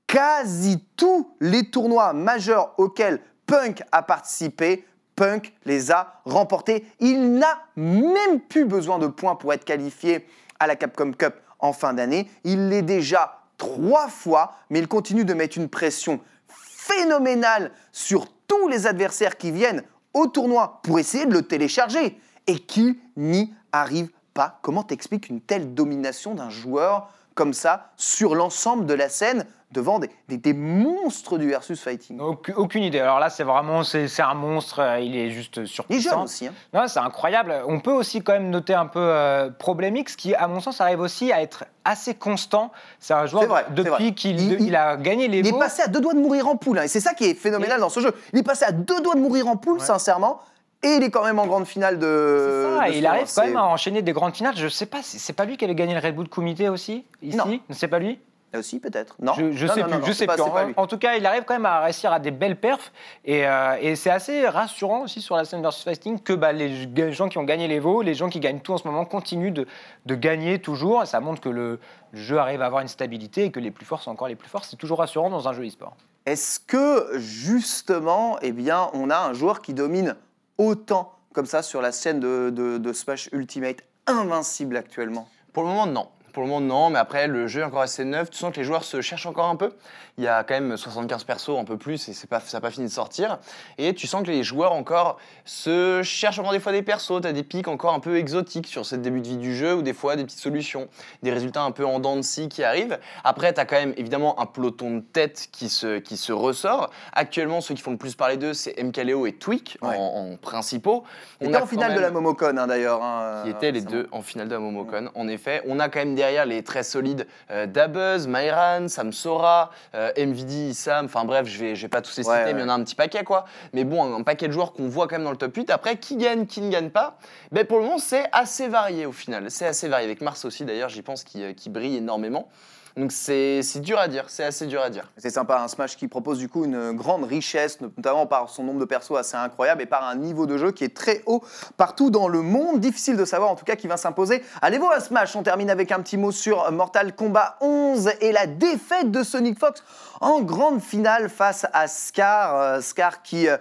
quasi 0.07 0.85
tous 0.97 1.31
les 1.41 1.71
tournois 1.71 2.13
majeurs 2.13 2.75
auxquels 2.79 3.21
Punk 3.51 3.83
a 3.91 4.05
participé, 4.05 4.85
Punk 5.17 5.53
les 5.65 5.91
a 5.91 6.21
remportés. 6.25 6.87
Il 7.01 7.33
n'a 7.33 7.59
même 7.75 8.39
plus 8.49 8.65
besoin 8.65 9.01
de 9.01 9.09
points 9.09 9.35
pour 9.35 9.53
être 9.53 9.65
qualifié 9.65 10.25
à 10.61 10.69
la 10.69 10.77
Capcom 10.77 11.11
Cup 11.11 11.35
en 11.59 11.73
fin 11.73 11.93
d'année. 11.93 12.31
Il 12.45 12.69
l'est 12.69 12.83
déjà 12.83 13.41
trois 13.59 14.07
fois, 14.07 14.53
mais 14.71 14.79
il 14.79 14.87
continue 14.87 15.25
de 15.25 15.35
mettre 15.35 15.59
une 15.59 15.69
pression 15.69 16.21
phénoménale 16.47 17.73
sur 17.91 18.29
tous 18.47 18.69
les 18.69 18.87
adversaires 18.87 19.37
qui 19.37 19.51
viennent 19.51 19.83
au 20.15 20.29
tournoi 20.29 20.79
pour 20.85 21.01
essayer 21.01 21.27
de 21.27 21.33
le 21.33 21.43
télécharger 21.43 22.21
et 22.47 22.61
qui 22.61 23.01
n'y 23.17 23.53
arrivent 23.73 24.13
pas. 24.33 24.61
Comment 24.63 24.85
t'expliques 24.85 25.29
une 25.29 25.41
telle 25.41 25.75
domination 25.75 26.37
d'un 26.37 26.51
joueur 26.51 27.11
comme 27.35 27.53
ça 27.53 27.91
sur 27.97 28.37
l'ensemble 28.37 28.87
de 28.87 28.95
la 28.95 29.09
scène 29.09 29.45
devant 29.73 29.99
des, 29.99 30.11
des- 30.29 30.37
des 30.37 30.53
monstres 30.53 31.39
du 31.39 31.49
versus 31.49 31.81
fighting 31.81 32.19
Aucune, 32.21 32.83
idée. 32.83 33.01
Alors 33.01 33.19
là, 33.21 33.31
c'est 33.31 33.45
vraiment, 33.45 33.83
c'est 33.85 34.09
un 34.21 34.35
monstre. 34.35 34.81
euh, 34.81 35.01
Il 35.01 35.17
est 35.17 35.31
juste 35.31 35.57
Il 35.59 35.63
est 35.63 35.67
surpuissant. 35.67 36.11
jeune 36.11 36.21
aussi. 36.23 36.47
hein. 36.49 36.53
Non, 36.75 36.89
c'est 36.89 36.99
incroyable. 36.99 37.55
On 37.67 37.81
peut 37.81 37.93
aussi 37.93 38.23
quand 38.23 38.33
même 38.33 38.51
noter 38.51 38.75
un 38.75 38.87
peu 38.87 38.99
euh, 39.01 39.51
Problemix, 39.51 40.17
qui, 40.17 40.35
à 40.35 40.49
mon 40.49 40.61
sens, 40.61 40.81
arrive 40.81 41.01
aussi 41.01 41.33
à 41.33 41.41
être 41.43 41.65
assez 41.85 42.15
constant. 42.15 42.73
C'est 42.99 43.15
un 43.15 43.27
joueur 43.27 43.47
vrai, 43.47 43.65
depuis 43.71 44.15
qu'il 44.15 44.41
Il- 44.41 44.61
il, 44.63 44.77
a 44.77 44.97
gagné 44.97 45.29
les 45.29 45.39
Il 45.41 45.47
est 45.47 45.59
passé 45.59 45.83
à 45.83 45.87
deux 45.89 46.01
doigts 46.01 46.15
de 46.15 46.21
mourir 46.21 46.49
en 46.49 46.57
poule. 46.57 46.79
hein, 46.79 46.83
et 46.85 46.89
c'est 46.89 47.01
ça 47.01 47.15
qui 47.15 47.25
est 47.25 47.35
phénoménal 47.35 47.81
dans 47.81 47.89
ce 47.91 48.01
jeu. 48.01 48.13
Il 48.33 48.39
est 48.39 48.43
passé 48.43 48.65
à 48.65 48.73
deux 48.73 49.01
doigts 49.01 49.15
de 49.15 49.21
mourir 49.21 49.47
en 49.49 49.57
poule, 49.57 49.79
Ouais. 49.79 49.85
sincèrement. 49.85 50.41
Et 50.83 50.95
il 50.95 51.03
est 51.03 51.11
quand 51.11 51.25
même 51.25 51.39
en 51.39 51.47
grande 51.47 51.67
finale 51.67 51.99
de. 51.99 52.63
C'est 52.65 52.79
ça, 52.79 52.85
de 52.87 52.89
et 52.89 52.93
ce 52.95 52.99
il 52.99 53.07
arrive 53.07 53.27
quand 53.35 53.45
même 53.45 53.57
à 53.59 53.65
enchaîner 53.65 54.01
des 54.01 54.13
grandes 54.13 54.35
finales. 54.35 54.55
Je 54.57 54.67
sais 54.69 54.87
pas, 54.87 54.99
c'est 55.03 55.35
pas 55.35 55.45
lui 55.45 55.59
qui 55.59 55.65
avait 55.67 55.75
gagné 55.75 55.93
le 55.93 56.01
Red 56.01 56.15
Bull 56.17 56.27
Comité 56.29 56.71
aussi 56.71 57.05
ici? 57.23 57.37
Non. 57.37 57.45
C'est 57.69 57.89
pas 57.89 57.99
lui? 57.99 58.19
Aussi, 58.59 58.81
peut-être. 58.81 59.15
Non 59.21 59.33
Je, 59.35 59.53
je 59.53 59.67
Non, 59.67 59.73
sais 59.75 59.81
non, 59.83 59.87
plus, 59.89 59.99
non, 59.99 60.05
je 60.07 60.13
sais 60.13 60.27
pas- 60.27 60.35
plus. 60.35 60.43
c'est 60.45 60.51
pas 60.51 60.63
En, 60.65 60.67
lui. 60.67 60.75
en 60.77 60.87
tout 60.87 60.99
cas, 60.99 61.15
il 61.17 61.25
arrive 61.27 61.45
quand 61.45 61.55
même 61.55 61.67
à 61.67 61.81
réussir 61.81 62.13
à 62.13 62.19
des 62.19 62.31
belles 62.31 62.57
perfs. 62.59 62.93
Et, 63.25 63.47
euh, 63.47 63.77
et 63.81 63.97
c'est 63.97 64.11
assez 64.11 64.47
rassurant 64.49 65.03
aussi 65.03 65.21
sur 65.21 65.37
la 65.37 65.45
scène 65.45 65.63
versus 65.63 65.85
fighting 65.85 66.19
que 66.21 66.33
bah, 66.33 66.53
les 66.53 67.13
gens 67.13 67.29
qui 67.29 67.39
ont 67.39 67.45
gagné 67.45 67.69
les 67.69 67.79
veaux, 67.79 68.03
les 68.03 68.15
gens 68.15 68.29
qui 68.29 68.41
gagnent 68.41 68.61
tout 68.61 68.73
en 68.73 68.79
ce 68.79 68.87
moment, 68.87 69.05
continuent 69.05 69.53
de, 69.53 69.67
de 70.07 70.15
gagner 70.15 70.59
toujours. 70.61 71.03
Et 71.03 71.07
ça 71.07 71.21
montre 71.21 71.41
que 71.41 71.49
le 71.49 71.79
jeu 72.13 72.39
arrive 72.39 72.63
à 72.63 72.67
avoir 72.67 72.83
une 72.83 72.89
stabilité 72.89 73.45
et 73.45 73.51
que 73.51 73.61
les 73.61 73.71
plus 73.71 73.87
forts 73.87 74.03
sont 74.03 74.11
encore 74.11 74.29
les 74.29 74.37
plus 74.37 74.49
forts. 74.49 74.65
C'est 74.65 74.77
toujours 74.77 74.99
rassurant 74.99 75.31
dans 75.31 75.49
un 75.49 75.53
jeu 75.53 75.65
e-sport. 75.67 75.97
Est-ce 76.27 76.61
que 76.61 77.19
justement, 77.19 78.39
eh 78.43 78.53
bien, 78.53 78.91
on 78.95 79.11
a 79.11 79.17
un 79.19 79.33
joueur 79.33 79.63
qui 79.63 79.75
domine 79.75 80.17
autant 80.59 81.13
comme 81.33 81.47
ça 81.47 81.63
sur 81.63 81.81
la 81.81 81.93
scène 81.93 82.21
de, 82.21 82.51
de- 82.51 82.79
de 82.79 82.93
Smash 82.93 83.29
Ultimate 83.33 83.79
invincible 84.07 84.77
actuellement? 84.77 85.29
Pour 85.53 85.63
le 85.63 85.69
moment, 85.71 85.87
non. 85.87 86.09
Pour 86.33 86.43
le 86.43 86.49
moment, 86.49 86.61
non, 86.61 86.91
mais 86.91 86.99
après, 86.99 87.27
le 87.27 87.47
jeu 87.47 87.61
est 87.61 87.65
encore 87.65 87.81
assez 87.83 88.05
neuf. 88.05 88.31
Tu 88.31 88.39
sens 88.39 88.53
que 88.53 88.57
les 88.59 88.65
joueurs 88.65 88.85
se 88.85 89.01
cherchent 89.01 89.27
encore 89.27 89.47
un 89.49 89.57
peu. 89.57 89.71
Il 90.19 90.25
y 90.25 90.29
a 90.29 90.45
quand 90.45 90.55
même 90.55 90.77
75 90.77 91.25
persos, 91.25 91.59
un 91.59 91.65
peu 91.65 91.77
plus, 91.79 92.09
et 92.09 92.27
pas, 92.27 92.41
ça 92.41 92.59
n'a 92.59 92.61
pas 92.61 92.71
fini 92.71 92.87
de 92.87 92.93
sortir. 92.93 93.39
Et 93.79 93.95
tu 93.95 94.07
sens 94.07 94.23
que 94.23 94.27
les 94.29 94.43
joueurs 94.43 94.73
encore 94.73 95.19
se 95.45 96.03
cherchent 96.03 96.39
encore 96.39 96.53
des 96.53 96.61
fois 96.61 96.73
des 96.73 96.83
persos. 96.83 97.21
Tu 97.23 97.27
as 97.29 97.33
des 97.33 97.43
pics 97.43 97.69
encore 97.69 97.95
un 97.95 98.01
peu 98.01 98.17
exotiques 98.19 98.67
sur 98.67 98.85
ce 98.85 98.97
début 98.97 99.21
de 99.21 99.29
vie 99.29 99.37
du 99.39 99.55
jeu, 99.57 99.75
ou 99.75 99.83
des 99.83 99.93
fois 99.95 100.17
des 100.17 100.25
petites 100.25 100.39
solutions, 100.41 100.89
des 101.23 101.31
résultats 101.33 101.63
un 101.63 101.71
peu 101.71 101.87
en 101.87 102.01
dents 102.01 102.17
de 102.17 102.23
scie 102.23 102.49
qui 102.49 102.63
arrivent. 102.65 102.99
Après, 103.25 103.53
tu 103.55 103.61
as 103.61 103.65
quand 103.65 103.77
même 103.77 103.95
évidemment 103.97 104.39
un 104.41 104.47
peloton 104.47 104.97
de 104.97 105.01
tête 105.01 105.49
qui 105.53 105.69
se, 105.69 105.99
qui 105.99 106.17
se 106.17 106.33
ressort. 106.33 106.91
Actuellement, 107.13 107.61
ceux 107.61 107.75
qui 107.75 107.83
font 107.83 107.93
le 107.93 107.97
plus 107.97 108.15
parler 108.15 108.37
d'eux, 108.37 108.53
c'est 108.55 108.81
MKLeo 108.83 109.27
et 109.27 109.33
Tweak 109.33 109.79
Ouais. 109.83 109.97
en, 109.97 110.33
en 110.33 110.37
principaux. 110.37 111.05
On 111.41 111.47
était 111.49 111.57
en 111.57 111.67
finale 111.67 111.95
de 111.95 112.01
la 112.01 112.11
Momocon 112.11 112.57
hein, 112.59 112.67
d'ailleurs. 112.67 113.03
hein, 113.03 113.43
qui 113.45 113.51
étaient 113.51 113.73
les 113.73 113.81
deux 113.81 114.09
en 114.13 114.21
finale 114.23 114.49
de 114.49 114.55
la 114.55 114.61
Momocon. 114.61 115.11
En 115.15 115.29
effet, 115.29 115.63
on 115.67 115.79
a 115.81 115.89
quand 115.89 116.01
même 116.01 116.15
derrière 116.21 116.45
les 116.45 116.63
très 116.63 116.83
solides 116.83 117.27
euh, 117.51 117.65
Dabuz, 117.67 118.27
Myran, 118.27 118.89
Samsora, 118.89 119.71
euh, 119.95 120.13
MVD, 120.19 120.71
Issam, 120.71 121.07
enfin 121.07 121.25
bref, 121.25 121.47
je 121.47 121.59
vais, 121.59 121.75
je 121.75 121.83
vais 121.83 121.89
pas 121.89 122.03
tous 122.03 122.15
les 122.19 122.25
citer, 122.25 122.35
ouais. 122.35 122.53
mais 122.53 122.61
il 122.61 122.63
y 122.63 122.65
en 122.65 122.69
a 122.69 122.75
un 122.75 122.85
petit 122.85 122.95
paquet 122.95 123.25
quoi. 123.25 123.47
Mais 123.73 123.85
bon, 123.85 124.05
un, 124.05 124.21
un 124.21 124.23
paquet 124.23 124.47
de 124.47 124.53
joueurs 124.53 124.75
qu'on 124.75 124.89
voit 124.89 125.09
quand 125.09 125.17
même 125.17 125.25
dans 125.25 125.31
le 125.31 125.39
top 125.39 125.57
8. 125.57 125.71
Après, 125.71 125.97
qui 125.97 126.17
gagne, 126.17 126.45
qui 126.45 126.61
ne 126.61 126.71
gagne 126.71 126.91
pas? 126.91 127.17
Ben, 127.53 127.67
Pour 127.67 127.79
le 127.79 127.85
moment, 127.85 127.99
c'est 127.99 128.25
assez 128.33 128.69
varié 128.69 129.07
au 129.07 129.13
final. 129.13 129.51
C'est 129.51 129.67
assez 129.67 129.89
varié. 129.89 130.05
Avec 130.05 130.21
Mars 130.21 130.45
aussi 130.45 130.65
d'ailleurs, 130.65 130.91
j'y 130.91 131.03
pense, 131.03 131.25
qui, 131.25 131.43
euh, 131.43 131.55
qui 131.55 131.71
brille 131.71 131.97
énormément. 131.97 132.49
Donc 132.97 133.13
c'est 133.13 133.63
dur 133.77 133.99
à 133.99 134.09
dire, 134.09 134.25
c'est 134.29 134.45
assez 134.45 134.67
dur 134.67 134.83
à 134.83 134.91
dire. 134.91 135.11
C'est 135.17 135.31
sympa, 135.31 135.61
un 135.61 135.69
Smash 135.69 135.97
qui 135.97 136.09
propose 136.09 136.39
du 136.39 136.49
coup 136.49 136.65
une 136.65 136.93
grande 136.93 137.25
richesse, 137.25 137.81
notamment 137.81 138.27
par 138.27 138.49
son 138.49 138.65
nombre 138.65 138.81
de 138.81 138.85
persos 138.85 139.17
assez 139.17 139.37
incroyable 139.37 139.83
et 139.83 139.87
par 139.87 140.05
un 140.07 140.17
niveau 140.17 140.47
de 140.47 140.59
jeu 140.59 140.73
qui 140.73 140.85
est 140.85 140.97
très 140.97 141.23
haut 141.27 141.43
partout 141.77 142.11
dans 142.11 142.29
le 142.29 142.43
monde. 142.43 142.81
Difficile 142.81 143.17
de 143.17 143.25
savoir 143.25 143.51
en 143.51 143.57
tout 143.57 143.65
cas 143.65 143.77
qui 143.77 143.87
va 143.87 143.97
s'imposer. 143.97 144.43
Allez 144.63 144.79
voir 144.79 144.93
à 144.93 145.01
Smash, 145.01 145.37
on 145.37 145.43
termine 145.43 145.71
avec 145.71 145.93
un 145.93 146.01
petit 146.01 146.17
mot 146.17 146.33
sur 146.33 146.71
Mortal 146.73 147.15
Kombat 147.15 147.57
11 147.61 148.11
et 148.21 148.33
la 148.33 148.47
défaite 148.47 149.11
de 149.11 149.23
Sonic 149.23 149.59
Fox 149.59 149.83
en 150.21 150.41
grande 150.41 150.81
finale 150.81 151.29
face 151.31 151.67
à 151.73 151.89
Scar. 151.89 152.57
Euh, 152.57 152.81
Scar 152.81 153.23
qui 153.23 153.49
euh, 153.49 153.57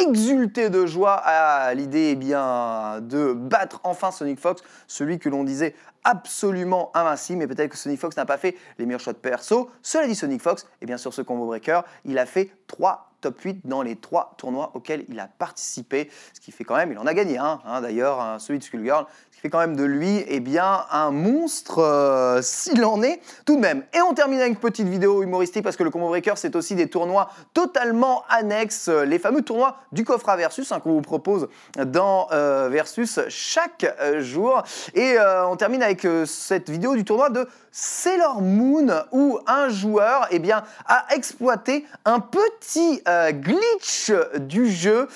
exulté 0.00 0.70
de 0.70 0.86
joie 0.86 1.14
à 1.14 1.74
l'idée 1.74 2.10
eh 2.12 2.16
bien, 2.16 3.00
de 3.00 3.32
battre 3.32 3.80
enfin 3.84 4.10
Sonic 4.10 4.38
Fox, 4.38 4.62
celui 4.86 5.18
que 5.18 5.28
l'on 5.28 5.44
disait 5.44 5.74
absolument 6.04 6.90
invincible, 6.94 7.38
mais 7.38 7.46
peut-être 7.46 7.70
que 7.70 7.76
Sonic 7.76 8.00
Fox 8.00 8.16
n'a 8.16 8.24
pas 8.24 8.38
fait 8.38 8.56
les 8.78 8.86
meilleurs 8.86 9.00
shots 9.00 9.14
perso. 9.14 9.70
Cela 9.82 10.06
dit, 10.06 10.14
Sonic 10.14 10.42
Fox, 10.42 10.66
et 10.80 10.86
bien 10.86 10.98
sur 10.98 11.14
ce 11.14 11.22
combo 11.22 11.46
breaker, 11.46 11.82
il 12.04 12.18
a 12.18 12.26
fait 12.26 12.50
3 12.66 13.12
top 13.22 13.40
8 13.40 13.60
dans 13.64 13.82
les 13.82 13.96
trois 13.96 14.34
tournois 14.36 14.72
auxquels 14.74 15.06
il 15.08 15.18
a 15.18 15.28
participé, 15.28 16.10
ce 16.34 16.40
qui 16.40 16.52
fait 16.52 16.64
quand 16.64 16.76
même, 16.76 16.92
il 16.92 16.98
en 16.98 17.06
a 17.06 17.14
gagné 17.14 17.38
un, 17.38 17.60
hein, 17.64 17.80
d'ailleurs, 17.80 18.20
hein, 18.20 18.38
celui 18.38 18.58
de 18.58 18.64
Skullgirl, 18.64 19.06
fait 19.42 19.50
quand 19.50 19.58
même 19.58 19.74
de 19.74 19.82
lui 19.82 20.24
eh 20.28 20.38
bien, 20.38 20.84
un 20.92 21.10
monstre 21.10 21.80
euh, 21.80 22.40
s'il 22.42 22.84
en 22.84 23.02
est 23.02 23.20
tout 23.44 23.56
de 23.56 23.60
même. 23.60 23.82
Et 23.92 24.00
on 24.00 24.14
termine 24.14 24.38
avec 24.38 24.52
une 24.52 24.58
petite 24.58 24.86
vidéo 24.86 25.22
humoristique 25.22 25.64
parce 25.64 25.76
que 25.76 25.82
le 25.82 25.90
combo 25.90 26.06
breaker 26.08 26.34
c'est 26.36 26.54
aussi 26.54 26.76
des 26.76 26.88
tournois 26.88 27.28
totalement 27.52 28.22
annexes, 28.28 28.88
euh, 28.88 29.04
les 29.04 29.18
fameux 29.18 29.42
tournois 29.42 29.78
du 29.90 30.04
coffre 30.04 30.28
à 30.28 30.36
Versus 30.36 30.70
hein, 30.70 30.78
qu'on 30.78 30.92
vous 30.92 31.02
propose 31.02 31.48
dans 31.84 32.28
euh, 32.30 32.68
Versus 32.70 33.18
chaque 33.28 33.84
jour. 34.20 34.62
Et 34.94 35.16
on 35.48 35.56
termine 35.56 35.82
avec 35.82 36.06
cette 36.26 36.70
vidéo 36.70 36.94
du 36.94 37.04
tournoi 37.04 37.30
de 37.30 37.48
Sailor 37.70 38.40
Moon 38.40 38.86
où 39.10 39.38
un 39.46 39.68
joueur 39.68 40.26
eh 40.30 40.38
bien, 40.38 40.62
a 40.86 41.06
exploité 41.14 41.84
un 42.04 42.20
petit 42.20 43.02
glitch 43.30 44.12
du 44.40 44.70
jeu 44.70 45.08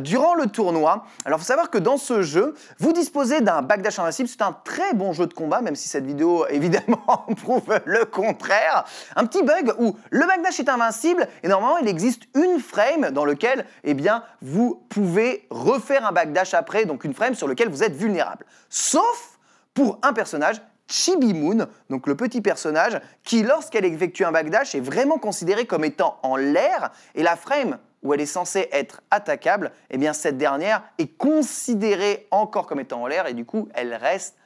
durant 0.00 0.34
le 0.34 0.46
tournoi. 0.46 1.04
Alors 1.24 1.38
faut 1.38 1.44
savoir 1.44 1.70
que 1.70 1.78
dans 1.78 1.96
ce 1.96 2.22
jeu, 2.22 2.54
vous 2.78 2.92
disposez 2.96 3.40
d'un 3.40 3.62
backdash 3.62 3.98
invincible. 3.98 4.28
C'est 4.28 4.42
un 4.42 4.56
très 4.64 4.94
bon 4.94 5.12
jeu 5.12 5.26
de 5.26 5.34
combat, 5.34 5.60
même 5.60 5.76
si 5.76 5.88
cette 5.88 6.04
vidéo 6.04 6.46
évidemment 6.50 7.26
prouve 7.42 7.80
le 7.84 8.04
contraire. 8.04 8.84
Un 9.14 9.26
petit 9.26 9.42
bug 9.42 9.74
où 9.78 9.96
le 10.10 10.26
backdash 10.26 10.60
est 10.60 10.68
invincible 10.68 11.28
et 11.42 11.48
normalement 11.48 11.78
il 11.78 11.88
existe 11.88 12.22
une 12.34 12.60
frame 12.60 13.10
dans 13.10 13.24
lequel 13.24 13.66
eh 13.84 13.94
bien, 13.94 14.22
vous 14.42 14.82
pouvez 14.88 15.46
refaire 15.50 16.06
un 16.06 16.12
backdash 16.12 16.54
après, 16.54 16.84
donc 16.84 17.04
une 17.04 17.14
frame 17.14 17.34
sur 17.34 17.48
lequel 17.48 17.68
vous 17.68 17.82
êtes 17.82 17.94
vulnérable. 17.94 18.44
Sauf 18.68 19.38
pour 19.74 19.98
un 20.02 20.12
personnage, 20.12 20.60
Chibi 20.88 21.34
Moon, 21.34 21.66
donc 21.90 22.06
le 22.06 22.14
petit 22.14 22.40
personnage 22.40 23.00
qui, 23.24 23.42
lorsqu'elle 23.42 23.84
effectue 23.84 24.24
un 24.24 24.32
backdash, 24.32 24.74
est 24.74 24.80
vraiment 24.80 25.18
considérée 25.18 25.66
comme 25.66 25.84
étant 25.84 26.18
en 26.22 26.36
l'air 26.36 26.92
et 27.14 27.22
la 27.22 27.36
frame 27.36 27.78
où 28.02 28.14
elle 28.14 28.20
est 28.20 28.26
censée 28.26 28.68
être 28.72 29.02
attaquable, 29.10 29.72
eh 29.90 29.98
bien 29.98 30.12
cette 30.12 30.38
dernière 30.38 30.82
est 30.98 31.16
considérée 31.16 32.26
encore 32.30 32.66
comme 32.66 32.80
étant 32.80 33.02
en 33.02 33.06
l'air 33.06 33.26
et 33.26 33.34
du 33.34 33.44
coup 33.44 33.68
elle 33.74 33.94
reste 33.94 34.36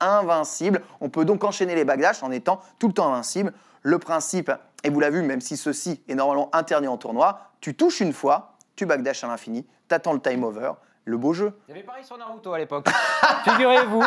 invincible. 0.00 0.82
On 1.00 1.08
peut 1.08 1.24
donc 1.24 1.44
enchaîner 1.44 1.74
les 1.74 1.84
backdash 1.84 2.22
en 2.22 2.30
étant 2.30 2.60
tout 2.78 2.88
le 2.88 2.94
temps 2.94 3.12
invincible. 3.12 3.52
Le 3.82 3.98
principe, 3.98 4.50
et 4.82 4.90
vous 4.90 5.00
l'avez 5.00 5.20
vu, 5.20 5.26
même 5.26 5.40
si 5.40 5.56
ceci 5.56 6.02
est 6.08 6.14
normalement 6.14 6.54
interdit 6.54 6.88
en 6.88 6.96
tournoi, 6.96 7.52
tu 7.60 7.74
touches 7.74 8.00
une 8.00 8.12
fois, 8.12 8.56
tu 8.76 8.86
backdash 8.86 9.24
à 9.24 9.28
l'infini, 9.28 9.66
t'attends 9.88 10.12
le 10.12 10.20
time 10.20 10.44
over, 10.44 10.72
le 11.06 11.16
beau 11.16 11.32
jeu. 11.32 11.52
Il 11.68 11.72
y 11.72 11.74
avait 11.74 11.86
pareil 11.86 12.04
sur 12.04 12.16
Naruto 12.18 12.52
à 12.52 12.58
l'époque. 12.58 12.86
Figurez-vous, 13.44 14.04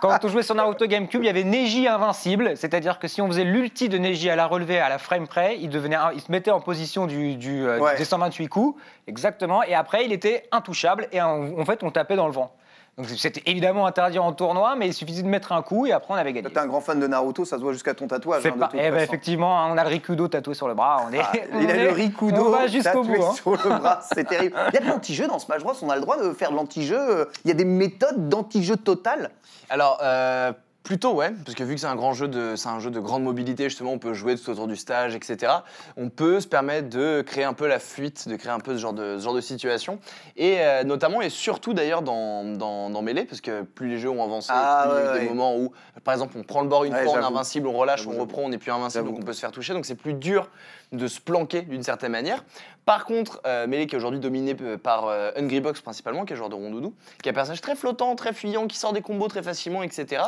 quand 0.00 0.18
on 0.24 0.28
jouait 0.28 0.42
sur 0.42 0.54
Naruto 0.54 0.86
GameCube, 0.86 1.22
il 1.22 1.26
y 1.26 1.30
avait 1.30 1.44
Neji 1.44 1.86
invincible, 1.88 2.56
c'est-à-dire 2.56 2.98
que 2.98 3.08
si 3.08 3.22
on 3.22 3.28
faisait 3.28 3.44
l'ulti 3.44 3.88
de 3.88 3.96
Neji 3.96 4.28
à 4.28 4.36
la 4.36 4.46
relevée 4.46 4.78
à 4.78 4.88
la 4.88 4.98
frame 4.98 5.26
près, 5.28 5.56
il, 5.58 5.70
devenait, 5.70 5.96
il 6.14 6.20
se 6.20 6.30
mettait 6.30 6.50
en 6.50 6.60
position 6.60 7.06
du, 7.06 7.36
du, 7.36 7.66
euh, 7.66 7.78
Ouais. 7.78 7.96
des 7.96 8.04
128 8.04 8.48
coups, 8.48 8.80
exactement, 9.06 9.62
et 9.62 9.74
après 9.74 10.04
il 10.04 10.12
était 10.12 10.48
intouchable, 10.52 11.08
et 11.12 11.20
en, 11.22 11.58
en 11.58 11.64
fait 11.64 11.82
on 11.82 11.90
tapait 11.90 12.16
dans 12.16 12.26
le 12.26 12.32
vent. 12.32 12.52
Donc 12.98 13.08
c'était 13.10 13.42
évidemment 13.44 13.86
interdit 13.86 14.18
en 14.18 14.32
tournoi, 14.32 14.74
mais 14.74 14.86
il 14.86 14.94
suffisait 14.94 15.22
de 15.22 15.28
mettre 15.28 15.52
un 15.52 15.60
coup 15.60 15.84
et 15.84 15.92
après 15.92 16.14
on 16.14 16.16
avait 16.16 16.32
gagné. 16.32 16.48
T'es 16.50 16.58
un 16.58 16.66
grand 16.66 16.80
fan 16.80 16.98
de 16.98 17.06
Naruto, 17.06 17.44
ça 17.44 17.58
se 17.58 17.62
voit 17.62 17.74
jusqu'à 17.74 17.92
ton 17.92 18.06
tatouage. 18.06 18.46
Hein, 18.46 18.52
pas- 18.58 18.70
eh 18.72 18.90
ben, 18.90 18.96
effectivement, 19.00 19.60
hein, 19.60 19.68
on 19.70 19.76
a 19.76 19.82
le 19.84 19.90
Rikudo 19.90 20.28
tatoué 20.28 20.54
sur 20.54 20.66
le 20.66 20.72
bras. 20.72 21.04
On 21.06 21.12
est, 21.12 21.20
Ah, 21.20 21.30
on 21.52 21.60
il 21.60 21.70
a 21.70 21.76
le 21.76 21.90
Rikudo 21.92 22.54
tatoué 22.82 23.18
bout. 23.18 23.22
hein. 23.24 23.32
sur 23.34 23.50
le 23.50 23.78
bras, 23.78 24.00
c'est 24.14 24.24
terrible. 24.26 24.56
Il 24.68 24.74
y 24.74 24.78
a 24.78 24.80
de 24.80 24.88
l'anti-jeu 24.88 25.26
dans 25.26 25.38
Smash 25.38 25.62
Bros, 25.62 25.74
on 25.82 25.90
a 25.90 25.94
le 25.94 26.00
droit 26.00 26.16
de 26.22 26.32
faire 26.32 26.50
de 26.50 26.56
l'anti-jeu. 26.56 26.96
euh, 26.98 27.24
Il 27.44 27.48
y 27.48 27.50
a 27.50 27.54
des 27.54 27.66
méthodes 27.66 28.30
d'anti-jeu 28.30 28.76
total. 28.78 29.30
Alors, 29.68 29.98
euh, 30.02 30.52
plutôt 30.86 31.14
ouais, 31.14 31.32
parce 31.44 31.56
que 31.56 31.64
vu 31.64 31.74
que 31.74 31.80
c'est 31.80 31.88
un 31.88 31.96
grand 31.96 32.12
jeu 32.12 32.28
de, 32.28 32.54
c'est 32.54 32.68
un 32.68 32.78
jeu 32.78 32.92
de 32.92 33.00
grande 33.00 33.24
mobilité, 33.24 33.64
justement, 33.64 33.90
on 33.90 33.98
peut 33.98 34.14
jouer 34.14 34.36
tout 34.36 34.48
autour 34.50 34.68
du 34.68 34.76
stage, 34.76 35.16
etc. 35.16 35.52
On 35.96 36.10
peut 36.10 36.38
se 36.38 36.46
permettre 36.46 36.88
de 36.88 37.22
créer 37.26 37.42
un 37.42 37.54
peu 37.54 37.66
la 37.66 37.80
fuite, 37.80 38.28
de 38.28 38.36
créer 38.36 38.52
un 38.52 38.60
peu 38.60 38.74
ce 38.74 38.78
genre 38.78 38.92
de, 38.92 39.18
ce 39.18 39.24
genre 39.24 39.34
de 39.34 39.40
situation. 39.40 39.98
Et 40.36 40.60
euh, 40.60 40.84
notamment, 40.84 41.22
et 41.22 41.28
surtout 41.28 41.74
d'ailleurs 41.74 42.02
dans, 42.02 42.44
dans, 42.44 42.88
dans 42.88 43.02
Melee, 43.02 43.24
parce 43.24 43.40
que 43.40 43.62
plus 43.62 43.88
les 43.88 43.98
jeux 43.98 44.10
ont 44.10 44.22
avancé, 44.22 44.52
Ah, 44.54 44.84
plus 44.86 44.92
il 44.92 44.94
y 44.94 44.98
a 44.98 45.10
eu 45.10 45.12
ouais, 45.14 45.20
des 45.24 45.28
moments 45.28 45.56
où, 45.56 45.72
par 46.04 46.14
exemple, 46.14 46.34
on 46.38 46.44
prend 46.44 46.62
le 46.62 46.68
bord 46.68 46.84
une 46.84 46.92
Ouais, 46.94 47.02
fois, 47.02 47.14
on 47.14 47.20
est 47.20 47.24
invincible, 47.24 47.66
on 47.66 47.72
relâche, 47.72 48.06
on 48.06 48.16
reprend, 48.20 48.42
on 48.42 48.48
n'est 48.48 48.58
plus 48.58 48.70
invincible, 48.70 49.06
donc 49.06 49.18
on 49.18 49.22
peut 49.22 49.32
se 49.32 49.40
faire 49.40 49.50
toucher. 49.50 49.72
Donc 49.74 49.86
c'est 49.86 49.96
plus 49.96 50.14
dur 50.14 50.48
de 50.92 51.08
se 51.08 51.20
planquer 51.20 51.62
d'une 51.62 51.82
certaine 51.82 52.12
manière. 52.12 52.44
Par 52.84 53.04
contre, 53.04 53.40
euh, 53.46 53.66
Melee 53.66 53.88
qui 53.88 53.96
est 53.96 53.98
aujourd'hui 53.98 54.20
dominé 54.20 54.54
euh, 54.60 54.78
par 54.78 55.08
euh, 55.08 55.32
Hungrybox 55.36 55.80
principalement, 55.80 56.24
qui 56.24 56.32
est 56.32 56.34
un 56.34 56.36
joueur 56.36 56.48
de 56.48 56.54
rondoudou, 56.54 56.94
qui 57.20 57.28
est 57.28 57.32
un 57.32 57.34
personnage 57.34 57.60
très 57.60 57.74
flottant, 57.74 58.14
très 58.14 58.32
fuyant, 58.32 58.68
qui 58.68 58.76
sort 58.76 58.92
des 58.92 59.02
combos 59.02 59.26
très 59.26 59.42
facilement, 59.42 59.82
etc. 59.82 60.22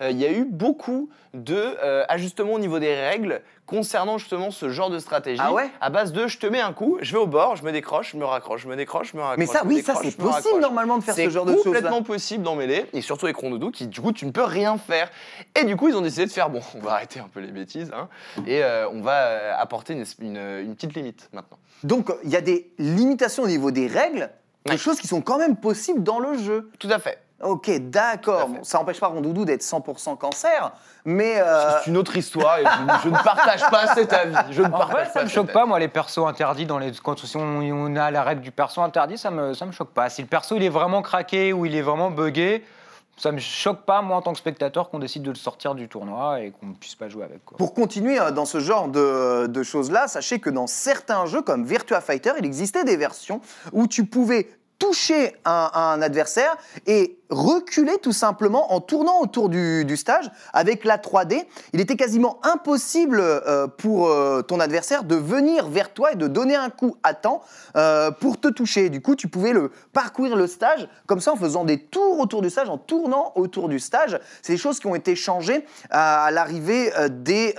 Euh, 0.00 0.10
Il 0.10 0.18
y 0.18 0.24
a 0.24 0.30
eu 0.30 0.44
beaucoup 0.44 1.10
de 1.34 1.76
ajustements 2.08 2.52
au 2.52 2.58
niveau 2.60 2.78
des 2.78 2.94
règles 2.94 3.42
concernant 3.66 4.18
justement 4.18 4.50
ce 4.50 4.68
genre 4.68 4.90
de 4.90 4.98
stratégie. 4.98 5.40
Ah 5.42 5.52
ouais 5.52 5.70
À 5.80 5.90
base 5.90 6.12
de 6.12 6.26
je 6.26 6.38
te 6.38 6.46
mets 6.46 6.60
un 6.60 6.72
coup, 6.72 6.98
je 7.00 7.12
vais 7.12 7.18
au 7.18 7.26
bord, 7.26 7.56
je 7.56 7.64
me 7.64 7.72
décroche, 7.72 8.12
je 8.12 8.16
me 8.16 8.24
raccroche, 8.24 8.62
je 8.62 8.68
me 8.68 8.76
décroche, 8.76 9.12
je 9.12 9.16
me 9.16 9.22
raccroche. 9.22 9.38
Mais 9.38 9.46
ça, 9.46 9.62
oui, 9.64 9.82
ça 9.82 9.94
c'est 10.02 10.16
possible 10.16 10.60
normalement 10.60 10.98
de 10.98 11.04
faire 11.04 11.14
C'est 11.14 11.24
ce 11.24 11.30
genre 11.30 11.46
de 11.46 11.54
choses. 11.54 11.64
complètement 11.64 12.02
possible 12.02 12.44
Melee, 12.56 12.84
et 12.92 13.00
surtout 13.00 13.26
avec 13.26 13.36
Rondoudou, 13.36 13.70
qui 13.70 13.86
du 13.86 14.00
coup 14.00 14.12
tu 14.12 14.26
ne 14.26 14.30
peux 14.32 14.44
rien 14.44 14.76
faire. 14.76 15.10
Et 15.58 15.64
du 15.64 15.76
coup 15.76 15.88
ils 15.88 15.96
ont 15.96 16.02
décidé 16.02 16.26
de 16.26 16.30
faire 16.30 16.50
bon, 16.50 16.60
on 16.74 16.80
va 16.80 16.92
arrêter 16.92 17.20
un 17.20 17.28
peu 17.32 17.40
les 17.40 17.50
bêtises, 17.52 17.90
hein, 17.96 18.08
et 18.46 18.62
euh, 18.62 18.88
on 18.90 19.00
va 19.00 19.26
euh, 19.26 19.52
apporter 19.58 19.94
une, 19.94 20.04
une- 20.20 20.36
une 20.60 20.74
petite 20.74 20.94
limite 20.94 21.28
maintenant. 21.32 21.58
Donc 21.82 22.12
il 22.24 22.30
y 22.30 22.36
a 22.36 22.40
des 22.40 22.70
limitations 22.78 23.42
au 23.44 23.48
niveau 23.48 23.70
des 23.70 23.86
règles, 23.86 24.30
des 24.66 24.72
Ouais. 24.72 24.78
choses 24.78 24.98
qui 25.00 25.06
sont 25.08 25.20
quand 25.20 25.38
même 25.38 25.56
possibles 25.56 26.02
dans 26.02 26.18
le 26.18 26.38
jeu. 26.38 26.70
Tout 26.78 26.88
à 26.90 26.98
fait. 26.98 27.18
Ok, 27.42 27.70
d'accord. 27.90 28.48
Bon, 28.48 28.62
ça 28.62 28.78
n'empêche 28.78 29.00
pas 29.00 29.08
Rondoudou 29.08 29.44
d'être 29.44 29.62
100% 29.62 30.16
cancer, 30.16 30.72
mais 31.04 31.40
euh, 31.40 31.80
C'est 31.82 31.90
une 31.90 31.96
autre 31.96 32.16
histoire, 32.16 32.58
et 32.58 32.64
je, 32.64 33.02
je 33.04 33.08
ne 33.08 33.22
partage 33.22 33.68
pas 33.70 33.94
cet 33.94 34.12
avis. 34.12 34.36
Je 34.50 34.62
ne 34.62 34.68
En 34.68 34.70
partage 34.70 34.90
vrai, 34.92 35.04
pas 35.04 35.10
ça 35.10 35.22
me 35.22 35.26
cet 35.26 35.34
choque 35.34 35.48
avis. 35.48 35.52
pas, 35.52 35.66
moi, 35.66 35.78
les 35.78 35.88
persos 35.88 36.26
interdits 36.26 36.64
dans 36.64 36.78
les. 36.78 36.92
Quand 37.02 37.18
si 37.18 37.36
on, 37.36 37.58
on 37.60 37.96
a 37.96 38.10
la 38.10 38.22
règle 38.22 38.40
du 38.40 38.52
perso 38.52 38.80
interdit, 38.82 39.18
ça 39.18 39.30
me, 39.30 39.52
ça 39.52 39.66
me 39.66 39.72
choque 39.72 39.90
pas. 39.90 40.08
Si 40.10 40.22
le 40.22 40.28
perso 40.28 40.56
il 40.56 40.62
est 40.62 40.68
vraiment 40.68 41.02
craqué 41.02 41.52
ou 41.52 41.66
il 41.66 41.74
est 41.74 41.82
vraiment 41.82 42.10
buggé, 42.10 42.64
ça 43.16 43.30
me 43.32 43.38
choque 43.38 43.82
pas, 43.82 44.00
moi, 44.00 44.16
en 44.16 44.22
tant 44.22 44.32
que 44.32 44.38
spectateur, 44.38 44.88
qu'on 44.90 44.98
décide 45.00 45.22
de 45.22 45.30
le 45.30 45.36
sortir 45.36 45.74
du 45.74 45.88
tournoi 45.88 46.40
et 46.40 46.52
qu'on 46.52 46.66
ne 46.66 46.74
puisse 46.74 46.94
pas 46.94 47.08
jouer 47.08 47.24
avec. 47.24 47.44
Quoi. 47.44 47.58
Pour 47.58 47.74
continuer 47.74 48.18
euh, 48.18 48.30
dans 48.30 48.44
ce 48.44 48.58
genre 48.60 48.88
de, 48.88 49.46
de 49.48 49.62
choses-là, 49.62 50.08
sachez 50.08 50.38
que 50.38 50.50
dans 50.50 50.66
certains 50.68 51.26
jeux 51.26 51.42
comme 51.42 51.64
Virtua 51.64 52.00
Fighter, 52.00 52.32
il 52.38 52.44
existait 52.46 52.84
des 52.84 52.96
versions 52.96 53.40
où 53.72 53.86
tu 53.86 54.04
pouvais 54.06 54.48
toucher 54.78 55.34
un, 55.44 56.00
adversaire 56.02 56.56
et 56.86 57.18
reculer 57.30 57.98
tout 57.98 58.12
simplement 58.12 58.72
en 58.72 58.80
tournant 58.80 59.20
autour 59.20 59.48
du, 59.48 59.96
stage 59.96 60.30
avec 60.52 60.84
la 60.84 60.98
3D. 60.98 61.44
Il 61.72 61.80
était 61.80 61.96
quasiment 61.96 62.38
impossible 62.42 63.20
euh, 63.20 63.66
pour 63.66 64.08
euh, 64.08 64.42
ton 64.42 64.60
adversaire 64.60 65.04
de 65.04 65.14
venir 65.14 65.68
vers 65.68 65.92
toi 65.92 66.12
et 66.12 66.16
de 66.16 66.26
donner 66.26 66.56
un 66.56 66.70
coup 66.70 66.96
à 67.02 67.14
temps 67.14 67.42
euh, 67.76 68.10
pour 68.10 68.40
te 68.40 68.48
toucher. 68.48 68.90
Du 68.90 69.00
coup, 69.00 69.14
tu 69.14 69.28
pouvais 69.28 69.52
le 69.52 69.70
parcourir 69.92 70.36
le 70.36 70.46
stage 70.46 70.88
comme 71.06 71.20
ça 71.20 71.32
en 71.32 71.36
faisant 71.36 71.64
des 71.64 71.78
tours 71.78 72.18
autour 72.18 72.42
du 72.42 72.50
stage, 72.50 72.68
en 72.68 72.78
tournant 72.78 73.32
autour 73.36 73.68
du 73.68 73.78
stage. 73.78 74.18
C'est 74.42 74.54
des 74.54 74.58
choses 74.58 74.80
qui 74.80 74.86
ont 74.86 74.94
été 74.94 75.14
changées 75.16 75.64
à, 75.90 76.30
l'arrivée 76.30 76.90
des 77.10 77.54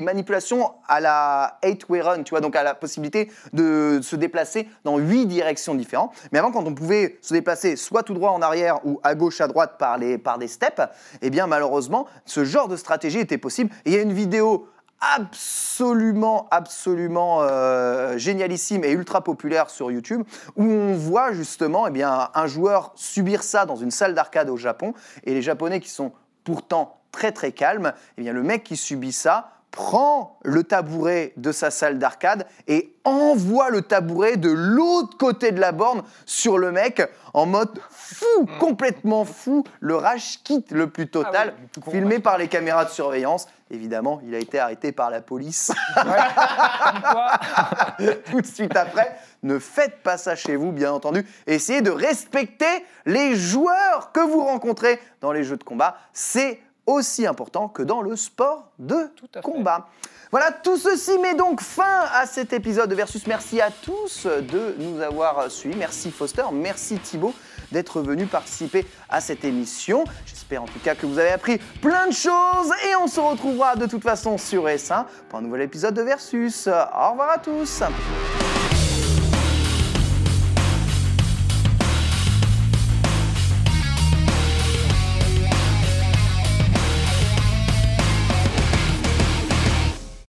manipulations 0.00 0.72
à 0.86 1.00
la 1.00 1.58
8-way 1.62 2.00
run, 2.00 2.22
tu 2.22 2.30
vois, 2.30 2.40
donc 2.40 2.56
à 2.56 2.62
la 2.62 2.74
possibilité 2.74 3.30
de 3.52 4.00
se 4.02 4.16
déplacer 4.16 4.68
dans 4.84 4.98
huit 4.98 5.26
directions 5.26 5.74
différentes. 5.74 6.12
Mais 6.30 6.38
avant, 6.38 6.52
quand 6.52 6.66
on 6.66 6.74
pouvait 6.74 7.18
se 7.22 7.34
déplacer 7.34 7.76
soit 7.76 8.02
tout 8.02 8.14
droit 8.14 8.30
en 8.30 8.42
arrière 8.42 8.84
ou 8.86 9.00
à 9.02 9.14
gauche, 9.14 9.40
à 9.40 9.48
droite 9.48 9.76
par, 9.78 9.98
les, 9.98 10.18
par 10.18 10.38
des 10.38 10.48
steps, 10.48 10.82
eh 11.22 11.30
bien 11.30 11.46
malheureusement, 11.46 12.06
ce 12.24 12.44
genre 12.44 12.68
de 12.68 12.76
stratégie 12.76 13.18
était 13.18 13.38
possible. 13.38 13.70
Et 13.84 13.90
il 13.90 13.96
y 13.96 13.98
a 13.98 14.02
une 14.02 14.12
vidéo 14.12 14.68
absolument, 15.00 16.46
absolument 16.50 17.40
euh, 17.42 18.16
génialissime 18.16 18.84
et 18.84 18.90
ultra 18.90 19.22
populaire 19.22 19.70
sur 19.70 19.90
YouTube, 19.90 20.22
où 20.56 20.64
on 20.64 20.94
voit 20.94 21.32
justement 21.32 21.86
eh 21.86 21.90
bien, 21.90 22.30
un 22.34 22.46
joueur 22.46 22.92
subir 22.94 23.42
ça 23.42 23.66
dans 23.66 23.76
une 23.76 23.90
salle 23.90 24.14
d'arcade 24.14 24.48
au 24.48 24.56
Japon, 24.56 24.94
et 25.24 25.34
les 25.34 25.42
Japonais 25.42 25.80
qui 25.80 25.90
sont 25.90 26.12
pourtant 26.44 27.00
très 27.12 27.32
très 27.32 27.52
calmes, 27.52 27.92
eh 28.18 28.22
bien, 28.22 28.32
le 28.32 28.42
mec 28.42 28.64
qui 28.64 28.76
subit 28.76 29.12
ça 29.12 29.50
prend 29.74 30.38
le 30.44 30.62
tabouret 30.62 31.32
de 31.36 31.50
sa 31.50 31.72
salle 31.72 31.98
d'arcade 31.98 32.46
et 32.68 32.94
envoie 33.02 33.70
le 33.70 33.82
tabouret 33.82 34.36
de 34.36 34.48
l'autre 34.48 35.18
côté 35.18 35.50
de 35.50 35.58
la 35.58 35.72
borne 35.72 36.04
sur 36.26 36.58
le 36.58 36.70
mec 36.70 37.02
en 37.32 37.46
mode 37.46 37.80
fou, 37.90 38.46
complètement 38.60 39.24
fou, 39.24 39.64
le 39.80 39.96
rage 39.96 40.38
quitte 40.44 40.70
le 40.70 40.88
plus 40.88 41.08
total, 41.08 41.54
Ah 41.56 41.60
oui, 41.60 41.82
gros 41.82 41.90
filmé 41.90 42.20
par 42.20 42.38
les 42.38 42.46
caméras 42.46 42.84
de 42.84 42.90
surveillance. 42.90 43.48
Évidemment, 43.68 44.20
il 44.24 44.32
a 44.36 44.38
été 44.38 44.60
arrêté 44.60 44.92
par 44.92 45.10
la 45.10 45.20
police 45.20 45.72
tout 48.30 48.40
de 48.40 48.46
suite 48.46 48.76
après. 48.76 49.18
Ne 49.42 49.58
faites 49.58 50.04
pas 50.04 50.16
ça 50.16 50.36
chez 50.36 50.54
vous, 50.54 50.70
bien 50.70 50.92
entendu. 50.92 51.26
Essayez 51.48 51.82
de 51.82 51.90
respecter 51.90 52.84
les 53.06 53.34
joueurs 53.34 54.12
que 54.12 54.20
vous 54.20 54.44
rencontrez 54.44 55.00
dans 55.20 55.32
les 55.32 55.42
jeux 55.42 55.56
de 55.56 55.64
combat. 55.64 55.96
C'est 56.12 56.60
aussi 56.86 57.26
important 57.26 57.68
que 57.68 57.82
dans 57.82 58.02
le 58.02 58.16
sport 58.16 58.70
de 58.78 59.10
combat. 59.42 59.88
Voilà, 60.30 60.50
tout 60.50 60.76
ceci 60.76 61.16
met 61.18 61.34
donc 61.34 61.60
fin 61.60 62.06
à 62.12 62.26
cet 62.26 62.52
épisode 62.52 62.90
de 62.90 62.94
Versus. 62.94 63.26
Merci 63.26 63.60
à 63.60 63.70
tous 63.70 64.26
de 64.26 64.74
nous 64.78 65.00
avoir 65.00 65.50
suivis. 65.50 65.76
Merci 65.76 66.10
Foster, 66.10 66.42
merci 66.52 66.98
Thibaut 66.98 67.34
d'être 67.70 68.00
venu 68.00 68.26
participer 68.26 68.86
à 69.08 69.20
cette 69.20 69.44
émission. 69.44 70.04
J'espère 70.26 70.62
en 70.62 70.66
tout 70.66 70.78
cas 70.82 70.94
que 70.94 71.06
vous 71.06 71.18
avez 71.18 71.30
appris 71.30 71.58
plein 71.80 72.06
de 72.08 72.12
choses 72.12 72.72
et 72.90 72.96
on 73.00 73.06
se 73.06 73.20
retrouvera 73.20 73.76
de 73.76 73.86
toute 73.86 74.02
façon 74.02 74.38
sur 74.38 74.66
S1 74.66 75.04
pour 75.28 75.38
un 75.38 75.42
nouvel 75.42 75.62
épisode 75.62 75.94
de 75.94 76.02
Versus. 76.02 76.66
Au 76.66 77.10
revoir 77.10 77.30
à 77.30 77.38
tous. 77.38 77.82